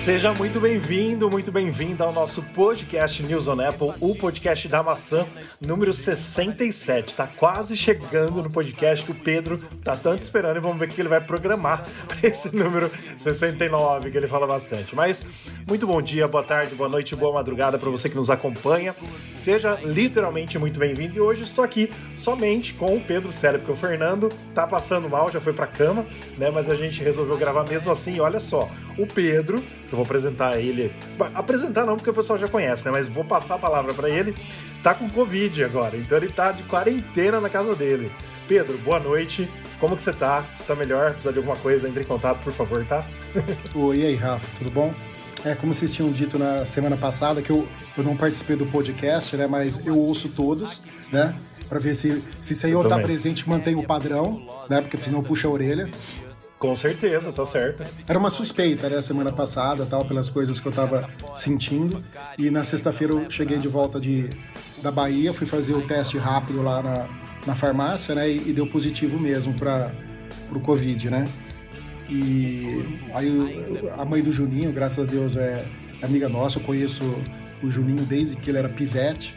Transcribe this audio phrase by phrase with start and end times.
[0.00, 5.26] Seja muito bem-vindo, muito bem-vinda ao nosso podcast News on Apple, o podcast da maçã,
[5.60, 7.14] número 67.
[7.14, 10.88] Tá quase chegando no podcast que o Pedro tá tanto esperando e vamos ver o
[10.88, 14.96] que ele vai programar para esse número 69, que ele fala bastante.
[14.96, 15.26] Mas
[15.66, 18.94] muito bom dia, boa tarde, boa noite, boa madrugada para você que nos acompanha.
[19.34, 23.76] Seja literalmente muito bem-vindo e hoje estou aqui somente com o Pedro Sério, porque o
[23.76, 26.04] Fernando tá passando mal, já foi pra cama,
[26.36, 26.50] né?
[26.50, 28.20] Mas a gente resolveu gravar mesmo assim.
[28.20, 30.92] Olha só, o Pedro que eu vou apresentar ele.
[31.34, 32.92] Apresentar não, porque o pessoal já conhece, né?
[32.92, 34.34] Mas vou passar a palavra para ele.
[34.82, 38.10] Tá com Covid agora, então ele tá de quarentena na casa dele.
[38.48, 39.50] Pedro, boa noite.
[39.78, 40.46] Como que você tá?
[40.54, 41.12] Você tá melhor?
[41.12, 41.88] Precisa de alguma coisa?
[41.88, 43.04] Entre em contato, por favor, tá?
[43.74, 44.94] Oi, e aí, Rafa, tudo bom?
[45.44, 49.36] É, como vocês tinham dito na semana passada, que eu, eu não participei do podcast,
[49.36, 49.46] né?
[49.46, 51.34] Mas eu ouço todos, né?
[51.68, 54.80] Pra ver se, se isso aí eu, tá presente, mantém o padrão, né?
[54.80, 55.90] Porque senão puxa a orelha.
[56.58, 57.84] Com certeza, tá certo.
[58.06, 62.04] Era uma suspeita, né, semana passada, tal, pelas coisas que eu tava sentindo.
[62.36, 64.28] E na sexta-feira eu cheguei de volta de,
[64.82, 67.08] da Bahia, fui fazer o teste rápido lá na,
[67.46, 69.94] na farmácia, né, e, e deu positivo mesmo para
[70.52, 71.24] o Covid, né.
[72.10, 75.64] E aí a mãe do Juninho, graças a Deus, é
[76.02, 77.02] amiga nossa, eu conheço
[77.62, 79.34] o Juninho desde que ele era pivete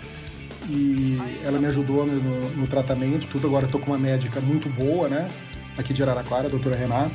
[0.69, 3.47] e ela me ajudou no, no, no tratamento, tudo.
[3.47, 5.27] Agora eu tô com uma médica muito boa, né?
[5.77, 7.11] aqui de Araraquara, a doutora Renata.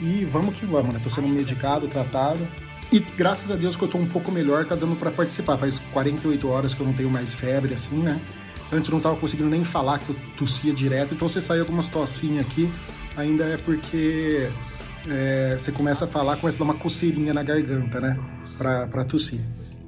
[0.00, 1.00] E vamos que vamos, né?
[1.02, 2.46] Tô sendo medicado, tratado.
[2.92, 5.58] E graças a Deus que eu tô um pouco melhor, tá dando para participar.
[5.58, 8.20] Faz 48 horas que eu não tenho mais febre, assim, né?
[8.72, 11.14] Antes eu não tava conseguindo nem falar que eu tossia direto.
[11.14, 12.70] Então você sai algumas tossinhas aqui,
[13.16, 14.48] ainda é porque
[15.08, 18.18] é, você começa a falar, começa a dar uma coceirinha na garganta, né?
[18.56, 19.40] Pra, pra tossir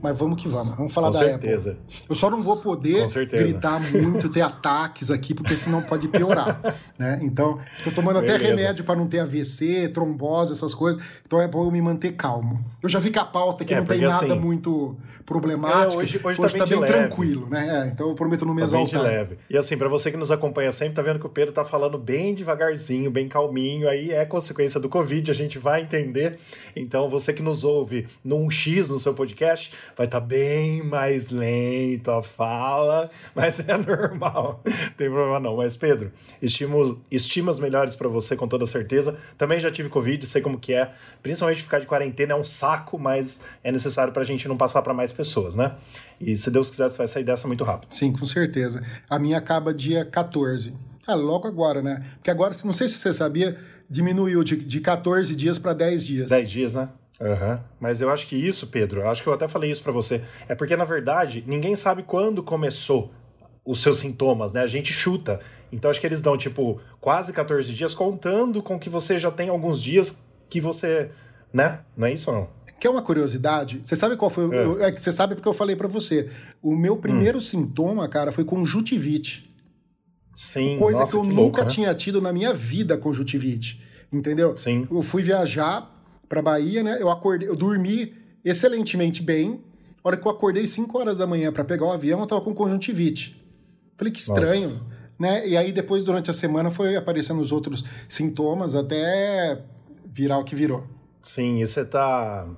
[0.03, 0.77] mas vamos que vamos.
[0.77, 1.73] Vamos falar Com da certeza.
[1.73, 2.05] Apple.
[2.09, 6.61] Eu só não vou poder gritar muito, ter ataques aqui, porque senão pode piorar,
[6.99, 7.19] né?
[7.23, 8.37] Então, tô tomando Beleza.
[8.37, 11.03] até remédio para não ter AVC, trombose, essas coisas.
[11.27, 12.65] Então é bom eu me manter calmo.
[12.83, 16.01] Eu já vi que a pauta aqui é, não tem nada assim, muito problemático.
[16.01, 17.85] É, hoje, hoje, hoje tá, bem, tá bem tranquilo, né?
[17.85, 19.01] É, então eu prometo não me tá exaltar.
[19.01, 19.39] Bem de leve.
[19.49, 21.99] E assim, para você que nos acompanha sempre, tá vendo que o Pedro tá falando
[21.99, 26.39] bem devagarzinho, bem calminho, aí é consequência do Covid, a gente vai entender.
[26.75, 31.29] Então, você que nos ouve num X no seu podcast, vai estar tá bem mais
[31.29, 35.59] lento a fala, mas é normal, não tem problema não.
[35.59, 39.19] Mas Pedro, estimo, estimas melhores para você com toda certeza.
[39.37, 40.91] Também já tive Covid, sei como que é.
[41.23, 44.81] Principalmente ficar de quarentena é um saco, mas é necessário para a gente não passar
[44.81, 45.75] para mais pessoas, né?
[46.19, 47.93] E se Deus quiser, você vai sair dessa muito rápido.
[47.93, 48.83] Sim, com certeza.
[49.07, 50.73] A minha acaba dia 14.
[51.07, 52.03] Ah, logo agora, né?
[52.15, 53.59] Porque agora, não sei se você sabia,
[53.91, 56.31] diminuiu de, de 14 dias para 10 dias.
[56.31, 56.89] 10 dias, né?
[57.21, 57.59] Uhum.
[57.79, 60.23] Mas eu acho que isso, Pedro, eu acho que eu até falei isso para você,
[60.49, 63.13] é porque na verdade ninguém sabe quando começou
[63.65, 64.63] os seus sintomas, né?
[64.63, 65.39] A gente chuta.
[65.71, 69.51] Então acho que eles dão tipo quase 14 dias contando com que você já tem
[69.51, 71.11] alguns dias que você,
[71.53, 71.81] né?
[71.97, 72.49] Não é isso ou não?
[72.81, 73.83] Quer uma curiosidade?
[73.85, 74.49] Você sabe qual foi?
[74.57, 76.31] É, é que você sabe porque eu falei para você.
[76.63, 77.43] O meu primeiro hum.
[77.43, 79.49] sintoma, cara, foi conjuntivite.
[80.35, 81.67] Sim, coisa nossa, que eu que nunca louco, né?
[81.67, 83.83] tinha tido na minha vida conjuntivite.
[84.11, 84.57] Entendeu?
[84.57, 84.89] Sim.
[84.91, 86.00] Eu fui viajar
[86.31, 86.97] para Bahia, né?
[87.01, 88.15] Eu acordei, eu dormi
[88.45, 89.61] excelentemente bem.
[90.03, 92.41] A hora que eu acordei 5 horas da manhã para pegar o avião, eu tava
[92.41, 93.37] com conjuntivite.
[93.99, 94.87] Falei que estranho, Nossa.
[95.19, 95.47] né?
[95.47, 99.61] E aí depois durante a semana foi aparecendo os outros sintomas até
[100.07, 100.87] virar o que virou.
[101.21, 102.49] Sim, e você tá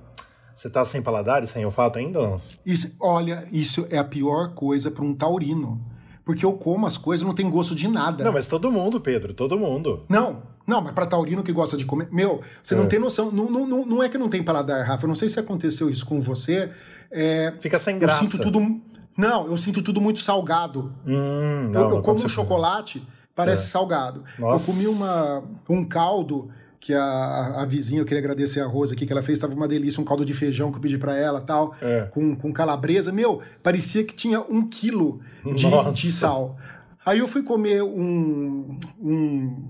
[0.53, 2.41] você tá sem paladar e sem olfato ainda ou não?
[2.63, 5.83] Isso, olha, isso é a pior coisa para um taurino.
[6.25, 8.23] Porque eu como as coisas não tem gosto de nada.
[8.23, 10.03] Não, mas todo mundo, Pedro, todo mundo.
[10.07, 12.07] Não, não, mas pra taurino que gosta de comer.
[12.11, 12.77] Meu, você é.
[12.77, 13.31] não tem noção.
[13.31, 15.03] Não, não, não, não é que não tem paladar, Rafa.
[15.03, 16.71] Eu não sei se aconteceu isso com você.
[17.11, 18.23] É, Fica sem graça.
[18.23, 18.81] Eu sinto tudo.
[19.17, 20.93] Não, eu sinto tudo muito salgado.
[21.05, 23.05] Hum, não, eu, eu como um chocolate,
[23.35, 23.67] parece é.
[23.67, 24.23] salgado.
[24.39, 24.71] Nossa.
[24.71, 26.49] Eu comi uma, um caldo
[26.83, 29.69] que a, a vizinha, eu queria agradecer a Rosa aqui, que ela fez, estava uma
[29.69, 32.09] delícia, um caldo de feijão que eu pedi para ela tal, é.
[32.11, 33.09] com, com calabresa.
[33.09, 36.57] Meu, parecia que tinha um quilo de, de sal.
[37.05, 39.63] Aí eu fui comer um, um,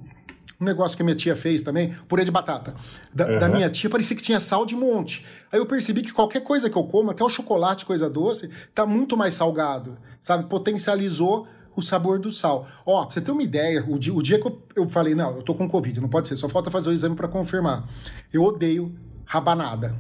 [0.60, 2.74] um, negócio que a minha tia fez também, purê de batata.
[3.14, 3.40] Da, uhum.
[3.40, 5.24] da, minha tia, parecia que tinha sal de monte.
[5.52, 8.88] Aí eu percebi que qualquer coisa que eu como, até o chocolate, coisa doce, tá
[8.88, 10.50] muito mais salgado, sabe?
[10.50, 12.68] Potencializou o sabor do sal.
[12.86, 15.36] Ó, pra você ter uma ideia, o dia, o dia que eu, eu falei, não,
[15.38, 17.88] eu tô com Covid, não pode ser, só falta fazer o exame para confirmar.
[18.32, 18.94] Eu odeio
[19.26, 19.96] rabanada.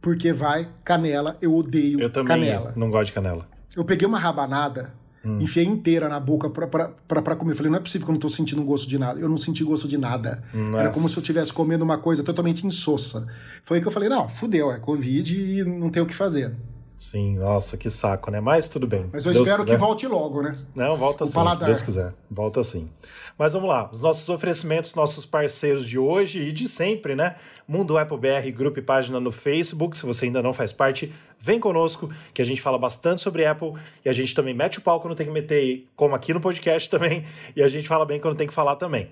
[0.00, 2.72] porque vai canela, eu odeio Eu também canela.
[2.76, 3.46] não gosto de canela.
[3.76, 4.92] Eu peguei uma rabanada,
[5.38, 7.54] enfiei inteira na boca pra, pra, pra, pra comer.
[7.54, 9.20] Falei, não é possível que eu não tô sentindo gosto de nada.
[9.20, 10.42] Eu não senti gosto de nada.
[10.78, 13.26] Era como se eu estivesse comendo uma coisa totalmente insossa.
[13.62, 16.56] Foi aí que eu falei, não, fudeu, é Covid e não tem o que fazer.
[17.00, 18.40] Sim, nossa, que saco, né?
[18.40, 19.08] Mas tudo bem.
[19.10, 19.74] Mas eu Deus espero quiser.
[19.74, 20.54] que volte logo, né?
[20.74, 21.64] Não, volta O sim, se.
[21.64, 22.12] Deus quiser.
[22.30, 22.90] Volta sim.
[23.38, 27.36] Mas vamos lá, os nossos oferecimentos, nossos parceiros de hoje e de sempre, né?
[27.66, 29.96] Mundo Apple BR, grupo e página no Facebook.
[29.96, 31.10] Se você ainda não faz parte,
[31.40, 33.72] vem conosco, que a gente fala bastante sobre Apple
[34.04, 36.90] e a gente também mete o pau quando tem que meter, como aqui no podcast
[36.90, 37.24] também,
[37.56, 39.10] e a gente fala bem quando tem que falar também.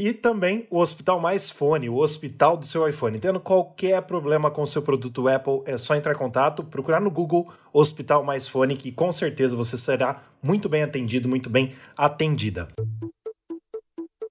[0.00, 3.18] E também o Hospital Mais Fone, o hospital do seu iPhone.
[3.18, 7.10] Tendo qualquer problema com o seu produto Apple, é só entrar em contato, procurar no
[7.10, 12.68] Google Hospital Mais Fone, que com certeza você será muito bem atendido, muito bem atendida.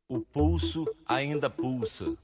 [0.08, 2.16] O pulso ainda pulsa.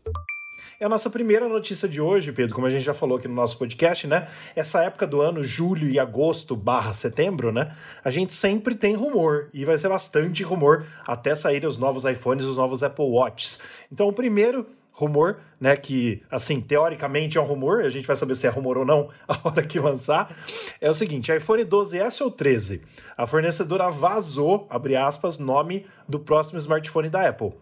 [0.80, 3.34] É a nossa primeira notícia de hoje, Pedro, como a gente já falou aqui no
[3.34, 4.28] nosso podcast, né?
[4.56, 7.76] Essa época do ano, julho e agosto barra setembro, né?
[8.04, 12.46] A gente sempre tem rumor, e vai ser bastante rumor até saírem os novos iPhones
[12.46, 13.60] os novos Apple Watches.
[13.92, 18.36] Então, o primeiro rumor, né, que, assim, teoricamente é um rumor, a gente vai saber
[18.36, 20.36] se é rumor ou não a hora que lançar,
[20.80, 22.84] é o seguinte, iPhone 12S ou 13?
[23.18, 27.54] A fornecedora vazou, abre aspas, nome do próximo smartphone da Apple.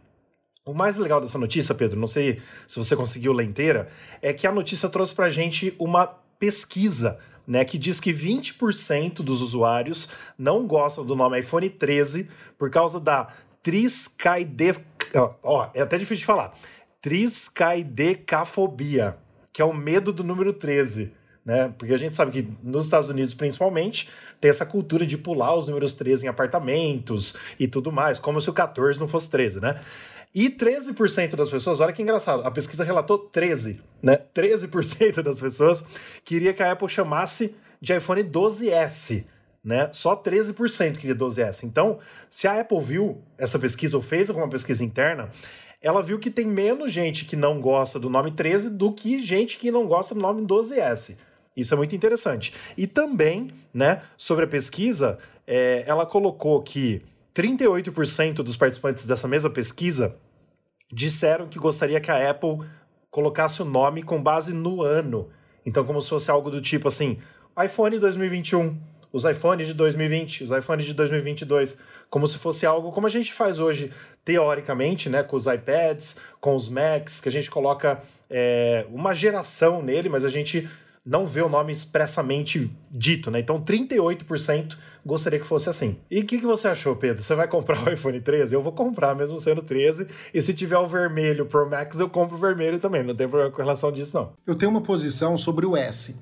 [0.64, 3.88] O mais legal dessa notícia, Pedro, não sei se você conseguiu ler inteira,
[4.22, 6.06] é que a notícia trouxe pra gente uma
[6.38, 7.18] pesquisa,
[7.48, 12.30] né, que diz que 20% dos usuários não gostam do nome iPhone 13
[12.60, 13.30] por causa da
[13.64, 14.76] triscaide...
[15.16, 16.56] Ó, ó, é até difícil de falar.
[17.02, 19.18] Triscaidecafobia,
[19.52, 21.12] que é o medo do número 13.
[21.44, 21.74] Né?
[21.76, 24.08] Porque a gente sabe que nos Estados Unidos, principalmente,
[24.40, 28.48] tem essa cultura de pular os números 13 em apartamentos e tudo mais, como se
[28.48, 29.82] o 14 não fosse 13, né?
[30.34, 34.18] E 13% das pessoas, olha que engraçado, a pesquisa relatou 13, né?
[34.34, 35.84] 13% das pessoas
[36.24, 39.26] queria que a Apple chamasse de iPhone 12S,
[39.64, 39.90] né?
[39.92, 41.64] Só 13% queria 12S.
[41.64, 42.00] Então,
[42.30, 45.30] se a Apple viu essa pesquisa ou fez alguma pesquisa interna,
[45.82, 49.58] ela viu que tem menos gente que não gosta do nome 13 do que gente
[49.58, 51.18] que não gosta do nome 12S.
[51.58, 52.54] Isso é muito interessante.
[52.78, 57.02] E também, né, sobre a pesquisa, é, ela colocou que
[57.34, 60.18] 38% dos participantes dessa mesma pesquisa
[60.92, 62.60] disseram que gostaria que a Apple
[63.10, 65.30] colocasse o nome com base no ano.
[65.66, 67.18] Então, como se fosse algo do tipo assim:
[67.64, 68.78] iPhone 2021,
[69.14, 71.80] os iPhones de 2020, os iPhones de 2022,
[72.10, 73.92] como se fosse algo como a gente faz hoje,
[74.26, 79.82] teoricamente, né, com os iPads, com os Macs, que a gente coloca é, uma geração
[79.82, 80.70] nele, mas a gente
[81.06, 83.40] não vê o nome expressamente dito, né?
[83.40, 85.98] Então, 38% gostaria que fosse assim.
[86.10, 87.24] E o que, que você achou, Pedro?
[87.24, 88.54] Você vai comprar o iPhone 13?
[88.54, 90.08] Eu vou comprar, mesmo sendo 13.
[90.34, 93.04] E se tiver o vermelho Pro Max, eu compro o vermelho também.
[93.04, 94.34] Não tem problema com relação disso, não.
[94.46, 96.16] Eu tenho uma posição sobre o S.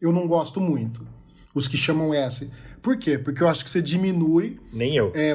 [0.00, 1.06] Eu não gosto muito.
[1.54, 2.50] Os que chamam S.
[2.80, 3.18] Por quê?
[3.18, 5.12] Porque eu acho que você diminui Nem eu.
[5.14, 5.34] é,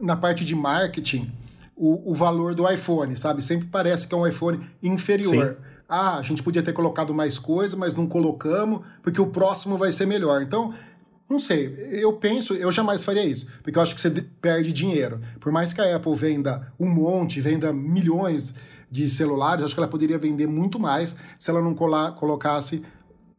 [0.00, 1.30] na parte de marketing
[1.76, 3.42] o, o valor do iPhone, sabe?
[3.42, 5.56] Sempre parece que é um iPhone inferior.
[5.58, 5.71] Sim.
[5.94, 9.92] Ah, a gente podia ter colocado mais coisa, mas não colocamos, porque o próximo vai
[9.92, 10.40] ser melhor.
[10.42, 10.72] Então,
[11.28, 14.72] não sei, eu penso, eu jamais faria isso, porque eu acho que você de- perde
[14.72, 15.20] dinheiro.
[15.38, 18.54] Por mais que a Apple venda um monte, venda milhões
[18.90, 22.82] de celulares, acho que ela poderia vender muito mais se ela não colar, colocasse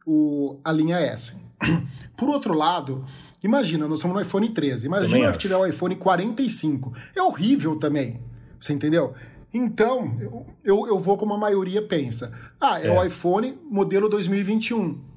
[0.06, 1.34] o, a linha S.
[2.16, 3.04] Por outro lado,
[3.42, 6.92] imagina, nós estamos no iPhone 13, Também imagina que tiver o iPhone 45.
[7.16, 8.20] É horrível também,
[8.60, 9.14] você entendeu?
[9.54, 10.16] Então,
[10.64, 12.32] eu, eu, vou como a maioria pensa.
[12.60, 12.90] Ah, é, É.
[12.90, 15.14] o iPhone modelo 2021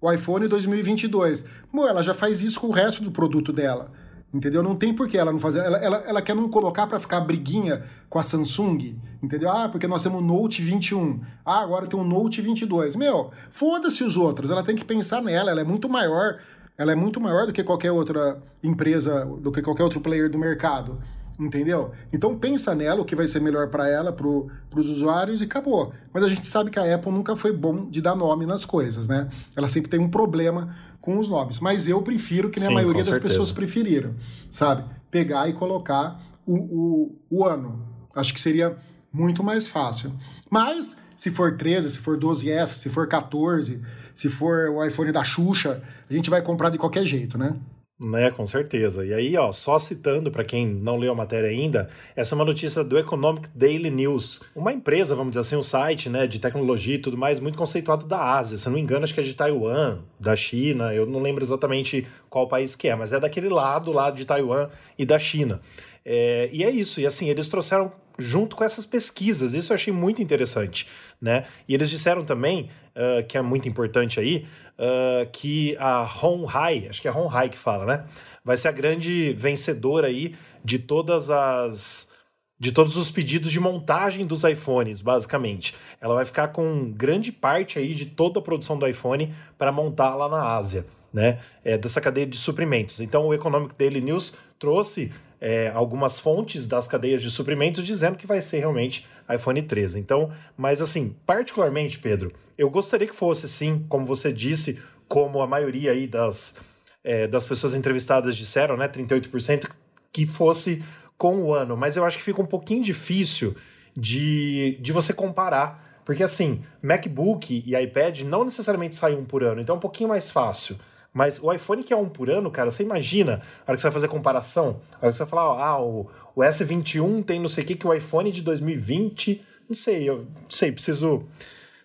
[0.00, 1.44] o iPhone 2022.
[1.72, 3.90] Bom, ela já faz isso com o resto do produto dela.
[4.32, 4.62] Entendeu?
[4.62, 5.60] Não tem por que ela não fazer.
[5.60, 8.96] Ela, ela, ela quer não colocar para ficar briguinha com a Samsung.
[9.22, 9.50] Entendeu?
[9.50, 11.20] Ah, porque nós temos o Note 21.
[11.44, 12.96] Ah, agora tem o Note 22.
[12.96, 14.50] Meu, foda-se os outros.
[14.50, 15.50] Ela tem que pensar nela.
[15.50, 16.38] Ela é muito maior.
[16.76, 20.38] Ela é muito maior do que qualquer outra empresa, do que qualquer outro player do
[20.38, 21.00] mercado.
[21.38, 21.92] Entendeu?
[22.12, 25.92] Então pensa nela, o que vai ser melhor para ela, para os usuários e acabou.
[26.12, 29.06] Mas a gente sabe que a Apple nunca foi bom de dar nome nas coisas,
[29.06, 29.28] né?
[29.54, 31.60] Ela sempre tem um problema com os nomes.
[31.60, 33.34] Mas eu prefiro que nem Sim, a maioria das certeza.
[33.34, 34.14] pessoas preferiram,
[34.50, 34.84] sabe?
[35.10, 37.86] Pegar e colocar o, o, o ano.
[38.14, 38.76] Acho que seria
[39.12, 40.12] muito mais fácil.
[40.50, 43.80] Mas se for 13, se for 12S, se for 14,
[44.14, 47.54] se for o iPhone da Xuxa, a gente vai comprar de qualquer jeito, né?
[47.98, 49.06] Né, com certeza.
[49.06, 52.44] E aí, ó, só citando para quem não leu a matéria ainda, essa é uma
[52.44, 56.96] notícia do Economic Daily News, uma empresa, vamos dizer assim, um site, né, de tecnologia
[56.96, 58.58] e tudo mais, muito conceituado da Ásia.
[58.58, 62.06] Se não me engano, acho que é de Taiwan, da China, eu não lembro exatamente
[62.28, 65.58] qual país que é, mas é daquele lado lá de Taiwan e da China.
[66.04, 69.54] É, e é isso, e assim, eles trouxeram junto com essas pesquisas.
[69.54, 70.86] Isso eu achei muito interessante,
[71.20, 71.46] né?
[71.68, 74.46] E eles disseram também, uh, que é muito importante aí,
[74.78, 78.04] uh, que a Honhai, acho que é Honhai que fala, né?
[78.44, 82.14] Vai ser a grande vencedora aí de todas as
[82.58, 85.74] de todos os pedidos de montagem dos iPhones, basicamente.
[86.00, 90.16] Ela vai ficar com grande parte aí de toda a produção do iPhone para montar
[90.16, 91.38] lá na Ásia, né?
[91.62, 93.00] É, dessa cadeia de suprimentos.
[93.00, 98.26] Então o Economic Daily News trouxe é, algumas fontes das cadeias de suprimentos dizendo que
[98.26, 99.98] vai ser realmente iPhone 13.
[99.98, 105.46] Então, mas assim, particularmente, Pedro, eu gostaria que fosse sim, como você disse, como a
[105.46, 106.56] maioria aí das,
[107.02, 109.68] é, das pessoas entrevistadas disseram, né, 38%,
[110.12, 110.82] que fosse
[111.18, 113.56] com o ano, mas eu acho que fica um pouquinho difícil
[113.96, 119.60] de, de você comparar, porque assim, MacBook e iPad não necessariamente saem um por ano,
[119.60, 120.78] então é um pouquinho mais fácil.
[121.12, 123.86] Mas o iPhone que é um por ano, cara, você imagina, a hora que você
[123.86, 127.48] vai fazer comparação, a hora que você vai falar, ah, o, o S21 tem não
[127.48, 131.24] sei o que que o iPhone de 2020, não sei, eu não sei, preciso,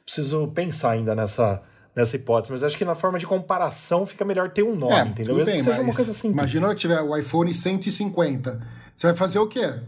[0.06, 1.64] preciso pensar ainda nessa,
[1.96, 5.02] nessa hipótese, mas acho que na forma de comparação fica melhor ter um nome, é,
[5.02, 5.36] entendeu?
[5.36, 6.34] Mesmo bem, que seja uma coisa simples.
[6.34, 9.80] Imagina que tiver o iPhone 150 você vai fazer o quê?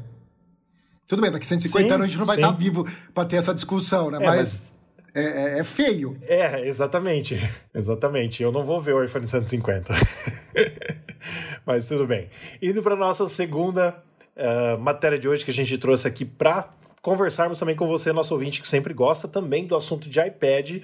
[1.08, 2.42] Tudo bem, daqui 150 sim, anos a gente não vai sim.
[2.42, 4.18] estar vivo para ter essa discussão, né?
[4.18, 4.74] É, mas, mas...
[5.14, 6.16] É, é, é, feio.
[6.24, 7.40] É, exatamente.
[7.76, 8.42] Exatamente.
[8.42, 9.94] Eu não vou ver o iPhone 150.
[11.64, 12.28] mas tudo bem.
[12.60, 13.96] Indo para nossa segunda
[14.38, 16.70] uh, matéria de hoje que a gente trouxe aqui para
[17.02, 20.82] conversarmos também com você, nosso ouvinte, que sempre gosta também do assunto de iPad.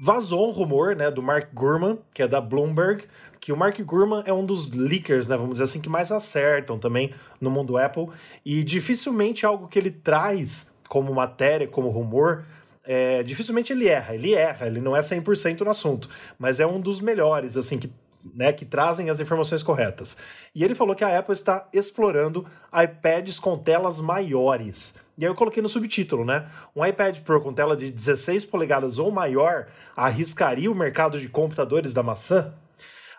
[0.00, 3.04] Vazou um rumor né, do Mark Gurman, que é da Bloomberg,
[3.40, 6.78] que o Mark Gurman é um dos leakers, né, vamos dizer assim, que mais acertam
[6.78, 8.08] também no mundo Apple,
[8.44, 12.44] e dificilmente algo que ele traz como matéria, como rumor,
[12.84, 16.08] é, dificilmente ele erra, ele erra, ele não é 100% no assunto,
[16.38, 17.90] mas é um dos melhores, assim, que,
[18.34, 20.16] né, que trazem as informações corretas.
[20.54, 24.98] E ele falou que a Apple está explorando iPads com telas maiores.
[25.18, 26.46] E aí eu coloquei no subtítulo, né?
[26.74, 29.66] Um iPad Pro com tela de 16 polegadas ou maior
[29.96, 32.52] arriscaria o mercado de computadores da maçã?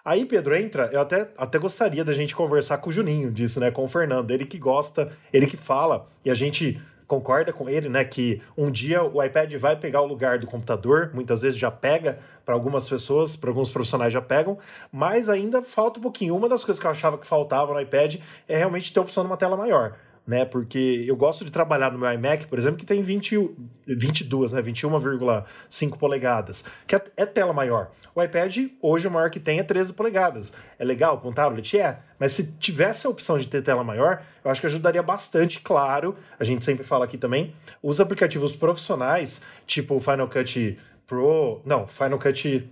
[0.05, 3.71] Aí, Pedro, entra, eu até, até gostaria da gente conversar com o Juninho disso, né?
[3.71, 4.31] Com o Fernando.
[4.31, 8.03] Ele que gosta, ele que fala, e a gente concorda com ele, né?
[8.03, 12.19] Que um dia o iPad vai pegar o lugar do computador, muitas vezes já pega,
[12.45, 14.57] para algumas pessoas, para alguns profissionais já pegam,
[14.91, 16.35] mas ainda falta um pouquinho.
[16.35, 18.15] Uma das coisas que eu achava que faltava no iPad
[18.47, 19.95] é realmente ter a opção de uma tela maior
[20.27, 20.43] né?
[20.43, 23.49] Porque eu gosto de trabalhar no meu iMac, por exemplo, que tem 20,
[23.87, 24.61] 22, né?
[24.61, 27.89] 21,5 polegadas, que é, é, tela maior.
[28.13, 30.53] O iPad, hoje, o maior que tem é 13 polegadas.
[30.77, 31.79] É legal para um tablet?
[31.79, 31.99] É.
[32.19, 36.15] Mas se tivesse a opção de ter tela maior, eu acho que ajudaria bastante, claro.
[36.37, 37.53] A gente sempre fala aqui também.
[37.81, 41.61] Os aplicativos profissionais, tipo o Final Cut Pro.
[41.65, 42.69] Não, Final Cut.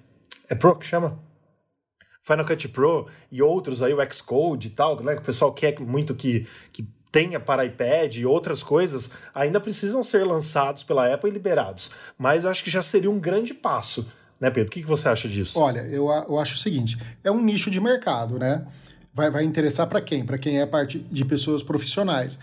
[0.49, 1.17] É Pro que chama?
[2.21, 5.13] Final Cut Pro e outros aí, o Xcode e tal, né?
[5.13, 10.03] Que o pessoal quer muito que, que tenha para iPad e outras coisas ainda precisam
[10.03, 11.91] ser lançados pela Apple e liberados.
[12.17, 14.05] Mas acho que já seria um grande passo.
[14.37, 14.67] Né, Pedro?
[14.67, 15.57] O que, você acha disso?
[15.57, 18.67] Olha, eu, eu acho o seguinte: é um nicho de mercado, né?
[19.13, 20.25] Vai, vai interessar para quem?
[20.25, 22.37] Para quem é parte de pessoas profissionais.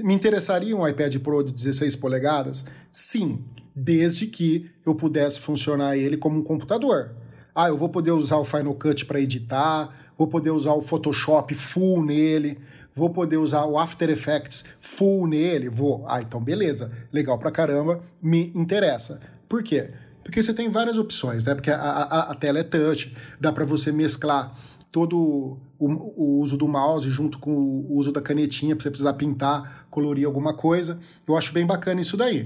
[0.00, 2.64] Me interessaria um iPad Pro de 16 polegadas?
[2.90, 3.44] Sim,
[3.76, 7.14] desde que eu pudesse funcionar ele como um computador.
[7.54, 11.54] Ah, eu vou poder usar o Final Cut para editar, vou poder usar o Photoshop
[11.54, 12.58] full nele,
[12.96, 15.68] Vou poder usar o After Effects full nele?
[15.68, 16.06] Vou.
[16.08, 16.90] Ah, então beleza.
[17.12, 19.20] Legal pra caramba, me interessa.
[19.46, 19.90] Por quê?
[20.24, 21.54] Porque você tem várias opções, né?
[21.54, 24.56] Porque a, a, a tela é touch, dá para você mesclar
[24.90, 29.12] todo o, o, uso do mouse junto com o uso da canetinha para você precisar
[29.12, 30.98] pintar, colorir alguma coisa.
[31.28, 32.44] Eu acho bem bacana isso daí.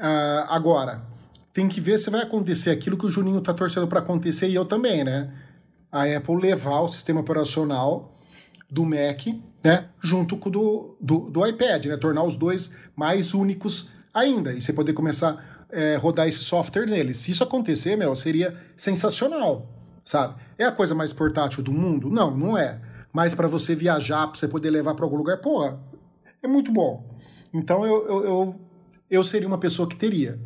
[0.00, 1.02] Uh, agora,
[1.52, 4.54] tem que ver se vai acontecer aquilo que o Juninho está torcendo para acontecer e
[4.54, 5.30] eu também, né?
[5.92, 8.11] A Apple levar o sistema operacional
[8.72, 9.26] do Mac,
[9.62, 14.54] né, junto com o do, do, do iPad, né, tornar os dois mais únicos ainda,
[14.54, 17.18] e você poder começar a é, rodar esse software neles.
[17.18, 19.68] Se isso acontecer, meu, seria sensacional,
[20.02, 20.40] sabe?
[20.56, 22.08] É a coisa mais portátil do mundo?
[22.08, 22.80] Não, não é.
[23.12, 25.70] Mas para você viajar, para você poder levar para algum lugar, pô,
[26.42, 27.04] é muito bom.
[27.52, 28.60] Então eu, eu, eu,
[29.10, 30.40] eu seria uma pessoa que teria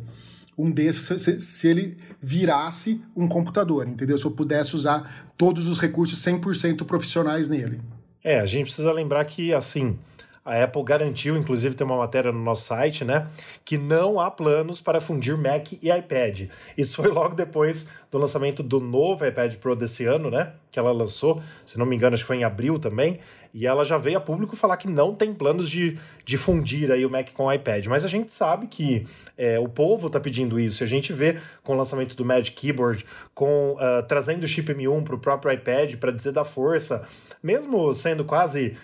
[0.57, 4.17] um desses se, se, ele virasse um computador, entendeu?
[4.17, 7.79] Se eu pudesse usar todos os recursos 100% profissionais nele.
[8.27, 9.97] É, a gente precisa lembrar que, assim,
[10.43, 13.25] a Apple garantiu, inclusive tem uma matéria no nosso site, né,
[13.63, 16.49] que não há planos para fundir Mac e iPad.
[16.77, 20.91] Isso foi logo depois do lançamento do novo iPad Pro desse ano, né, que ela
[20.91, 23.17] lançou, se não me engano, acho que foi em abril também,
[23.53, 27.05] e ela já veio a público falar que não tem planos de, de fundir aí
[27.05, 27.85] o Mac com o iPad.
[27.87, 29.05] Mas a gente sabe que
[29.37, 30.83] é, o povo está pedindo isso.
[30.83, 35.03] A gente vê com o lançamento do Magic Keyboard, com uh, trazendo o chip M1
[35.03, 37.07] para o próprio iPad para dizer da força,
[37.41, 38.75] mesmo sendo quase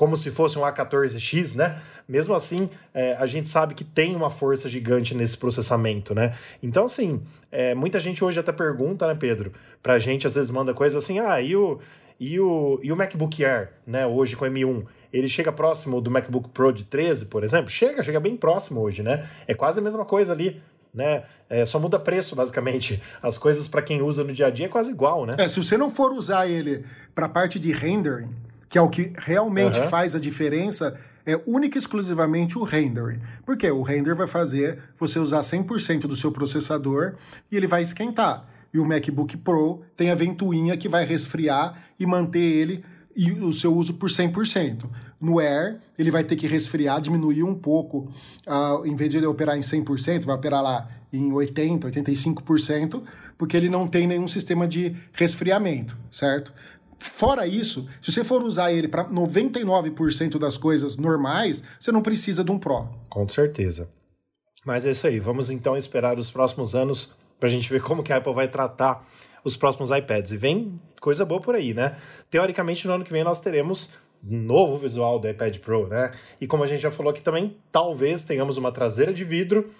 [0.00, 1.78] como se fosse um A14X, né?
[2.08, 6.34] Mesmo assim, é, a gente sabe que tem uma força gigante nesse processamento, né?
[6.62, 7.22] Então, assim,
[7.52, 9.52] é, muita gente hoje até pergunta, né, Pedro?
[9.82, 11.78] Pra gente, às vezes, manda coisa assim, ah, e o,
[12.20, 16.50] e o, e o MacBook Air, né, hoje com M1, ele chega próximo do MacBook
[16.50, 17.70] Pro de 13, por exemplo?
[17.70, 19.26] Chega, chega bem próximo hoje, né?
[19.46, 20.62] É quase a mesma coisa ali,
[20.94, 21.24] né?
[21.48, 23.02] É, só muda preço, basicamente.
[23.22, 25.34] As coisas para quem usa no dia a dia é quase igual, né?
[25.38, 26.84] É, se você não for usar ele
[27.14, 28.30] para a parte de rendering,
[28.68, 29.88] que é o que realmente uhum.
[29.88, 30.96] faz a diferença,
[31.26, 33.20] é única e exclusivamente o rendering.
[33.44, 37.14] Porque o render vai fazer você usar 100% do seu processador
[37.50, 38.46] e ele vai esquentar.
[38.72, 42.84] E o MacBook Pro tem a ventoinha que vai resfriar e manter ele
[43.16, 44.84] e o seu uso por 100%.
[45.20, 48.10] No Air, ele vai ter que resfriar, diminuir um pouco,
[48.46, 53.02] uh, em vez de ele operar em 100%, vai operar lá em 80%, 85%,
[53.36, 56.52] porque ele não tem nenhum sistema de resfriamento, certo?
[56.98, 62.44] Fora isso, se você for usar ele para 99% das coisas normais, você não precisa
[62.44, 62.88] de um Pro.
[63.08, 63.88] Com certeza.
[64.64, 65.18] Mas é isso aí.
[65.18, 68.46] Vamos então esperar os próximos anos para a gente ver como que a Apple vai
[68.46, 69.04] tratar
[69.42, 70.32] os próximos iPads.
[70.32, 71.96] E vem coisa boa por aí, né?
[72.28, 76.12] Teoricamente, no ano que vem nós teremos novo visual do iPad Pro, né?
[76.40, 79.70] E como a gente já falou aqui também, talvez tenhamos uma traseira de vidro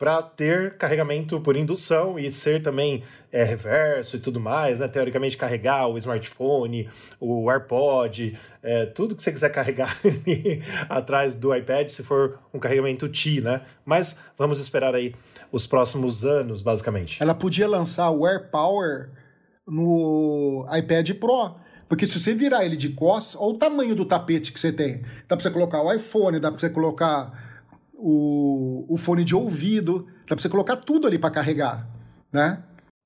[0.00, 4.88] para ter carregamento por indução e ser também é, reverso e tudo mais, né?
[4.88, 6.88] Teoricamente carregar o smartphone,
[7.20, 9.98] o AirPod, é, tudo que você quiser carregar
[10.88, 13.60] atrás do iPad, se for um carregamento T, né?
[13.84, 15.14] Mas vamos esperar aí
[15.52, 17.22] os próximos anos, basicamente.
[17.22, 19.10] Ela podia lançar o AirPower
[19.66, 21.56] no iPad Pro.
[21.88, 25.02] Porque se você virar ele de costas, olha o tamanho do tapete que você tem.
[25.28, 27.32] Dá para você colocar o iPhone, dá para você colocar
[27.94, 31.88] o, o fone de ouvido, dá pra você colocar tudo ali para carregar,
[32.32, 32.62] né?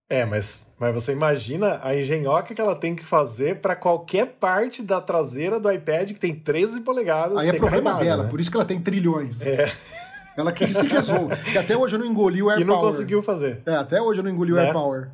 [0.09, 4.83] É, mas, mas você imagina a engenhoca que ela tem que fazer para qualquer parte
[4.83, 7.39] da traseira do iPad que tem 13 polegadas.
[7.39, 8.31] Aí é problema dela, né?
[8.31, 9.47] por isso que ela tem trilhões.
[9.47, 9.65] É.
[10.37, 11.37] Ela quer que se resolva.
[11.37, 12.61] que até hoje eu não engoli o AirPower.
[12.61, 13.62] E não conseguiu fazer.
[13.67, 14.59] É, até hoje eu não engoli né?
[14.59, 15.11] o AirPower.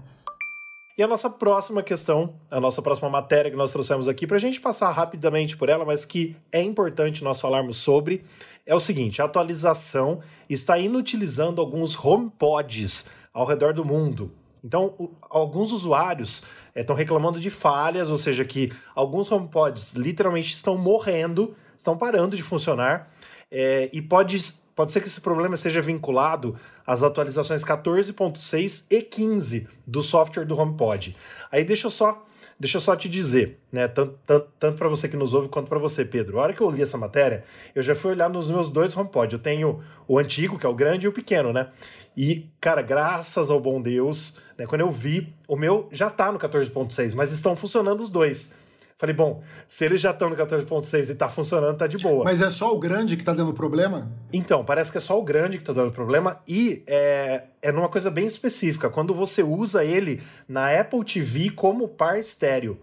[0.96, 4.40] E a nossa próxima questão, a nossa próxima matéria que nós trouxemos aqui, para a
[4.40, 8.22] gente passar rapidamente por ela, mas que é importante nós falarmos sobre,
[8.66, 14.32] é o seguinte: a atualização está inutilizando alguns HomePods ao redor do mundo.
[14.62, 16.42] Então, o, alguns usuários
[16.76, 21.96] estão eh, é, reclamando de falhas, ou seja, que alguns HomePods literalmente estão morrendo, estão
[21.96, 23.08] parando de funcionar,
[23.50, 24.38] é, e pode,
[24.80, 30.58] pode ser que esse problema seja vinculado às atualizações 14.6 e 15 do software do
[30.58, 31.14] HomePod.
[31.52, 32.24] Aí deixa eu só
[32.58, 35.68] deixa eu só te dizer, né, tanto, tanto, tanto para você que nos ouve quanto
[35.68, 36.38] para você, Pedro.
[36.38, 39.34] A hora que eu li essa matéria, eu já fui olhar nos meus dois HomePod.
[39.34, 41.68] Eu tenho o antigo, que é o grande, e o pequeno, né?
[42.16, 46.38] E, cara, graças ao bom Deus, né, quando eu vi, o meu já tá no
[46.38, 48.54] 14.6, mas estão funcionando os dois.
[49.00, 52.22] Falei, bom, se eles já estão no 14.6 e tá funcionando, tá de boa.
[52.22, 54.12] Mas é só o grande que tá dando problema?
[54.30, 57.88] Então, parece que é só o grande que tá dando problema e é, é numa
[57.88, 62.78] coisa bem específica, quando você usa ele na Apple TV como par estéreo.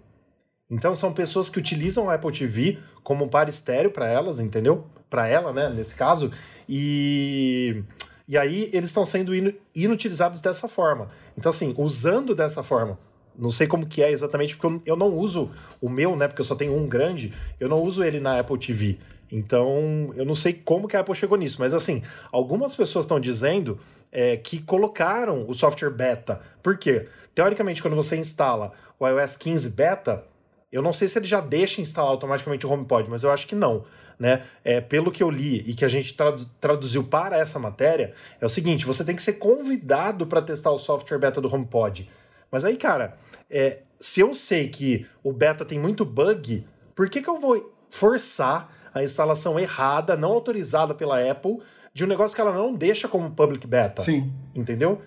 [0.72, 4.88] Então são pessoas que utilizam a Apple TV como um par estéreo para elas, entendeu?
[5.08, 6.32] Para ela, né, nesse caso.
[6.68, 7.84] E
[8.28, 9.32] e aí eles estão sendo
[9.76, 11.10] inutilizados dessa forma.
[11.38, 12.98] Então assim, usando dessa forma,
[13.38, 16.28] não sei como que é exatamente, porque eu, não uso o meu, né?
[16.28, 18.97] Porque eu só tenho um grande, eu não uso ele na Apple TV.
[19.32, 23.19] Então, eu não sei como que a Apple chegou nisso, mas assim, algumas pessoas estão
[23.19, 23.78] dizendo
[24.12, 26.41] é, que colocaram o software beta.
[26.63, 27.08] Por quê?
[27.36, 30.23] Teoricamente, quando você instala o iOS 15 beta,
[30.71, 33.56] eu não sei se ele já deixa instalar automaticamente o HomePod, mas eu acho que
[33.56, 33.86] não.
[34.19, 34.43] Né?
[34.63, 36.17] É, pelo que eu li e que a gente
[36.60, 40.80] traduziu para essa matéria, é o seguinte: você tem que ser convidado para testar o
[40.80, 42.10] software beta do HomePod.
[42.52, 43.18] Mas aí, cara,
[43.50, 47.74] é, se eu sei que o beta tem muito bug, por que, que eu vou
[47.90, 51.60] forçar a instalação errada, não autorizada pela Apple,
[51.94, 54.02] de um negócio que ela não deixa como public beta?
[54.02, 54.32] Sim.
[54.56, 55.02] Entendeu?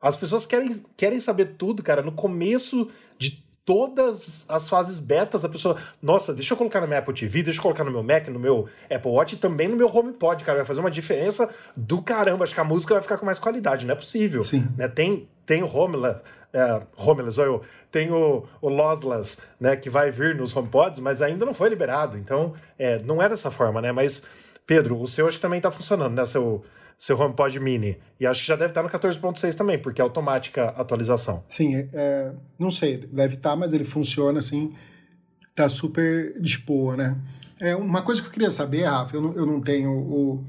[0.00, 2.02] As pessoas querem, querem saber tudo, cara.
[2.02, 6.98] No começo de todas as fases betas, a pessoa, nossa, deixa eu colocar na minha
[6.98, 9.76] Apple TV, deixa eu colocar no meu Mac, no meu Apple Watch e também no
[9.76, 10.58] meu HomePod, cara.
[10.58, 12.44] Vai fazer uma diferença do caramba.
[12.44, 14.42] Acho que a música vai ficar com mais qualidade, não é possível.
[14.42, 14.66] Sim.
[14.76, 14.88] Né?
[14.88, 16.20] Tem, tem o Homeless
[16.52, 21.46] é, homeless, eu, tem o, o lossless, né, que vai vir nos HomePods, mas ainda
[21.46, 24.22] não foi liberado, então é, não é dessa forma, né, mas
[24.66, 26.64] Pedro, o seu acho que também está funcionando, né, seu,
[26.98, 30.70] seu HomePod Mini, e acho que já deve estar no 14.6 também, porque é automática
[30.70, 31.44] atualização.
[31.48, 34.72] Sim, é, não sei, deve estar, mas ele funciona assim,
[35.54, 37.16] tá super de boa, né.
[37.60, 40.44] É, uma coisa que eu queria saber, Rafa, eu não, eu não tenho o,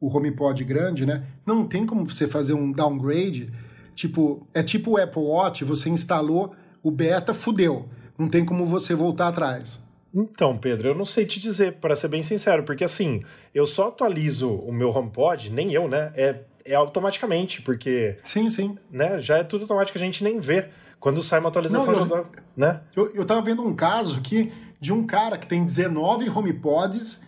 [0.00, 3.52] o HomePod grande, né, não tem como você fazer um downgrade
[3.94, 7.88] Tipo, é tipo o Apple Watch, você instalou o beta, fudeu.
[8.18, 9.82] Não tem como você voltar atrás.
[10.14, 13.88] Então, Pedro, eu não sei te dizer, para ser bem sincero, porque assim, eu só
[13.88, 16.12] atualizo o meu HomePod, nem eu, né?
[16.14, 18.16] É, é automaticamente, porque.
[18.22, 18.78] Sim, sim.
[18.90, 20.68] Né, já é tudo automático, a gente nem vê.
[21.00, 22.24] Quando sai uma atualização, Não, eu- já dá,
[22.56, 22.80] né?
[22.94, 27.22] Eu, eu tava vendo um caso aqui de um cara que tem 19 HomePods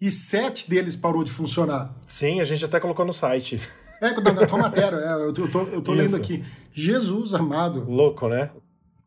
[0.00, 1.94] e sete deles parou de funcionar.
[2.04, 3.60] Sim, a gente até colocou no site.
[4.02, 6.44] É, da, matéria, é, eu tô, eu tô, tô lendo aqui.
[6.72, 7.84] Jesus amado.
[7.88, 8.50] Louco, né?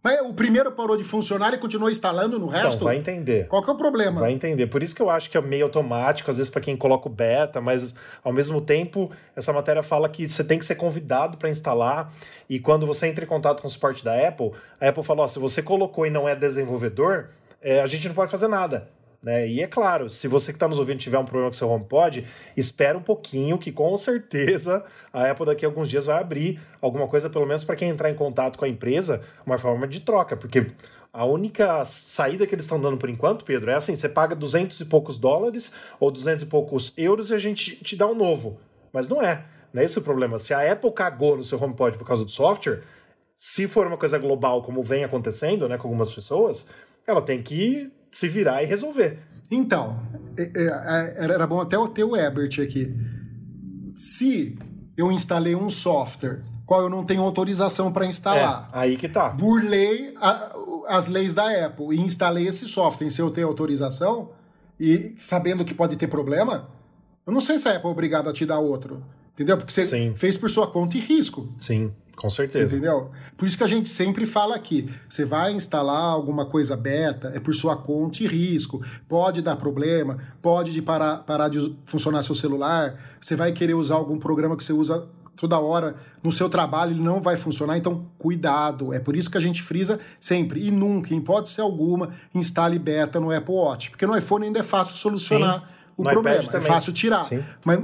[0.02, 2.76] Mas o primeiro parou de funcionar e continuou instalando no resto?
[2.76, 3.48] Então, vai entender.
[3.48, 4.22] Qual que é o problema?
[4.22, 4.68] Vai entender.
[4.68, 7.12] Por isso que eu acho que é meio automático, às vezes, para quem coloca o
[7.12, 11.50] beta, mas ao mesmo tempo, essa matéria fala que você tem que ser convidado para
[11.50, 12.14] instalar.
[12.48, 15.28] E quando você entra em contato com o suporte da Apple, a Apple fala: ó,
[15.28, 17.30] se você colocou e não é desenvolvedor,
[17.60, 18.88] é, a gente não pode fazer nada.
[19.26, 19.50] Né?
[19.50, 22.28] E é claro, se você que está nos ouvindo tiver um problema com seu HomePod,
[22.56, 27.08] espera um pouquinho, que com certeza a Apple daqui a alguns dias vai abrir alguma
[27.08, 30.38] coisa, pelo menos para quem entrar em contato com a empresa, uma forma de troca,
[30.38, 30.68] porque
[31.12, 34.80] a única saída que eles estão dando por enquanto, Pedro, é assim: você paga 200
[34.80, 38.60] e poucos dólares ou 200 e poucos euros e a gente te dá um novo.
[38.94, 39.44] Mas não é.
[39.74, 40.38] Não é esse o problema.
[40.38, 42.84] Se a Apple cagou no seu HomePod por causa do software,
[43.36, 46.70] se for uma coisa global, como vem acontecendo né, com algumas pessoas,
[47.08, 49.20] ela tem que se virar e resolver.
[49.52, 50.00] Então,
[50.38, 52.96] é, é, era era bom até eu ter o Ebert aqui.
[53.98, 54.58] Se
[54.98, 59.30] eu instalei um software qual eu não tenho autorização para instalar, É, aí que tá.
[59.30, 60.52] burlei a-
[60.88, 64.30] as leis da Apple e instalei esse software sem eu ter autorização
[64.80, 66.70] e sabendo que pode ter problema,
[67.28, 69.04] eu não sei se a Apple é obrigada a te dar outro.
[69.34, 69.58] Entendeu?
[69.58, 70.14] Porque você Sim.
[70.16, 71.54] fez por sua conta e risco.
[71.60, 72.76] Sim, com Você certeza.
[72.76, 73.12] entendeu?
[73.38, 77.40] Por isso que a gente sempre fala aqui: você vai instalar alguma coisa beta, é
[77.40, 78.82] por sua conta e risco.
[79.08, 83.96] Pode dar problema, pode de parar, parar de funcionar seu celular, você vai querer usar
[83.96, 88.06] algum programa que você usa toda hora no seu trabalho, ele não vai funcionar, então
[88.18, 88.94] cuidado.
[88.94, 90.66] É por isso que a gente frisa sempre.
[90.66, 93.90] E nunca, em hipótese alguma, instale beta no Apple Watch.
[93.92, 95.66] Porque no iPhone ainda é fácil solucionar Sim.
[95.98, 97.24] o No problema, é fácil tirar.
[97.24, 97.44] Sim.
[97.64, 97.80] Mas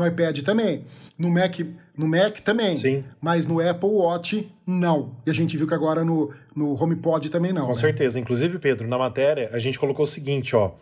[0.00, 0.84] no iPad também.
[1.18, 1.60] No Mac,
[1.96, 2.76] no Mac também.
[2.76, 3.04] Sim.
[3.20, 5.14] Mas no Apple Watch, não.
[5.26, 7.62] E a gente viu que agora no, no HomePod também não.
[7.62, 7.74] Com né?
[7.74, 8.18] certeza.
[8.18, 10.72] Inclusive, Pedro, na matéria, a gente colocou o seguinte, ó.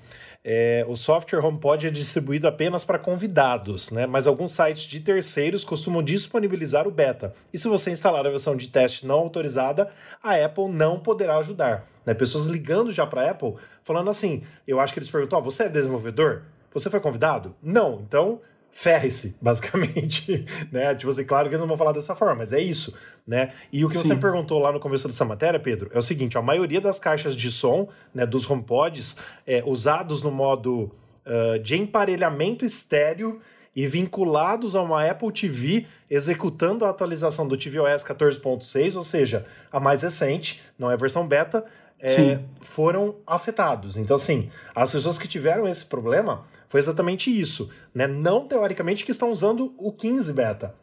[0.44, 4.06] é, o software HomePod é distribuído apenas para convidados, né?
[4.06, 7.34] Mas alguns sites de terceiros costumam disponibilizar o beta.
[7.52, 9.90] E se você instalar a versão de teste não autorizada,
[10.22, 11.86] a Apple não poderá ajudar.
[12.06, 12.14] Né?
[12.14, 15.64] Pessoas ligando já para a Apple, falando assim: eu acho que eles perguntam, ó, você
[15.64, 16.42] é desenvolvedor?
[16.72, 17.56] Você foi convidado?
[17.62, 18.00] Não.
[18.06, 18.40] Então,
[18.78, 20.46] ferre-se, basicamente.
[20.70, 20.94] né?
[20.94, 22.96] Tipo assim, claro que eles não vão falar dessa forma, mas é isso.
[23.26, 23.52] Né?
[23.72, 24.14] E o que você Sim.
[24.14, 27.34] me perguntou lá no começo dessa matéria, Pedro, é o seguinte: a maioria das caixas
[27.34, 30.94] de som, né, dos HomePods, é, usados no modo
[31.28, 33.38] ah, de emparelhamento estéreo
[33.76, 39.78] e vinculados a uma Apple TV executando a atualização do tvOS 14.6, ou seja, a
[39.78, 41.62] mais recente, não é a versão beta,
[42.00, 43.98] é, foram afetados.
[43.98, 47.70] Então, assim, as pessoas que tiveram esse problema foi exatamente isso.
[47.94, 48.06] Né?
[48.06, 50.74] Não teoricamente que estão usando o 15 beta.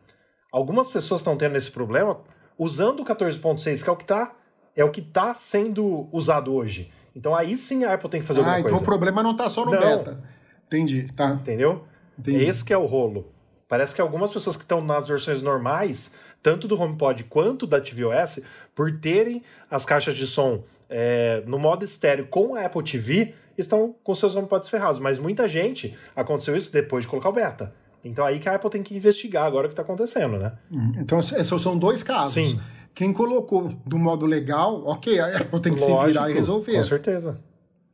[0.51, 2.19] Algumas pessoas estão tendo esse problema
[2.57, 4.33] usando o 14.6, que é o que está
[4.77, 6.91] é o que tá sendo usado hoje.
[7.15, 8.83] Então aí sim a Apple tem que fazer Ah, alguma então coisa.
[8.83, 9.79] o problema não tá só no Não.
[9.79, 10.21] beta.
[10.67, 11.29] Entendi, tá.
[11.29, 11.85] Entendeu?
[12.19, 12.43] Entendi.
[12.43, 13.31] Esse que é o rolo.
[13.69, 18.41] Parece que algumas pessoas que estão nas versões normais, tanto do HomePod quanto da tvOS,
[18.75, 23.95] por terem as caixas de som é, no modo estéreo com a Apple TV, estão
[24.03, 24.99] com seus HomePods ferrados.
[24.99, 27.73] Mas muita gente aconteceu isso depois de colocar o beta.
[28.03, 30.53] Então aí que a Apple tem que investigar agora o que está acontecendo, né?
[30.97, 32.33] Então, esses são dois casos.
[32.33, 32.59] Sim.
[32.93, 36.77] Quem colocou do modo legal, ok, a Apple tem que se virar e Lógico, resolver.
[36.77, 37.39] Com certeza.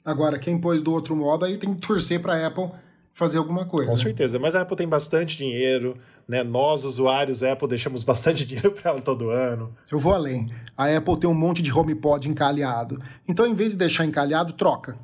[0.04, 2.70] Agora, quem pôs do outro modo, aí tem que torcer pra Apple
[3.16, 3.90] fazer alguma coisa.
[3.90, 4.38] Com certeza.
[4.38, 5.98] Mas a Apple tem bastante dinheiro,
[6.28, 6.44] né?
[6.44, 9.74] Nós, usuários Apple, deixamos bastante dinheiro para ela todo ano.
[9.92, 10.46] Eu vou além.
[10.78, 13.02] A Apple tem um monte de HomePod encalhado.
[13.28, 14.98] Então, em vez de deixar encalhado, troca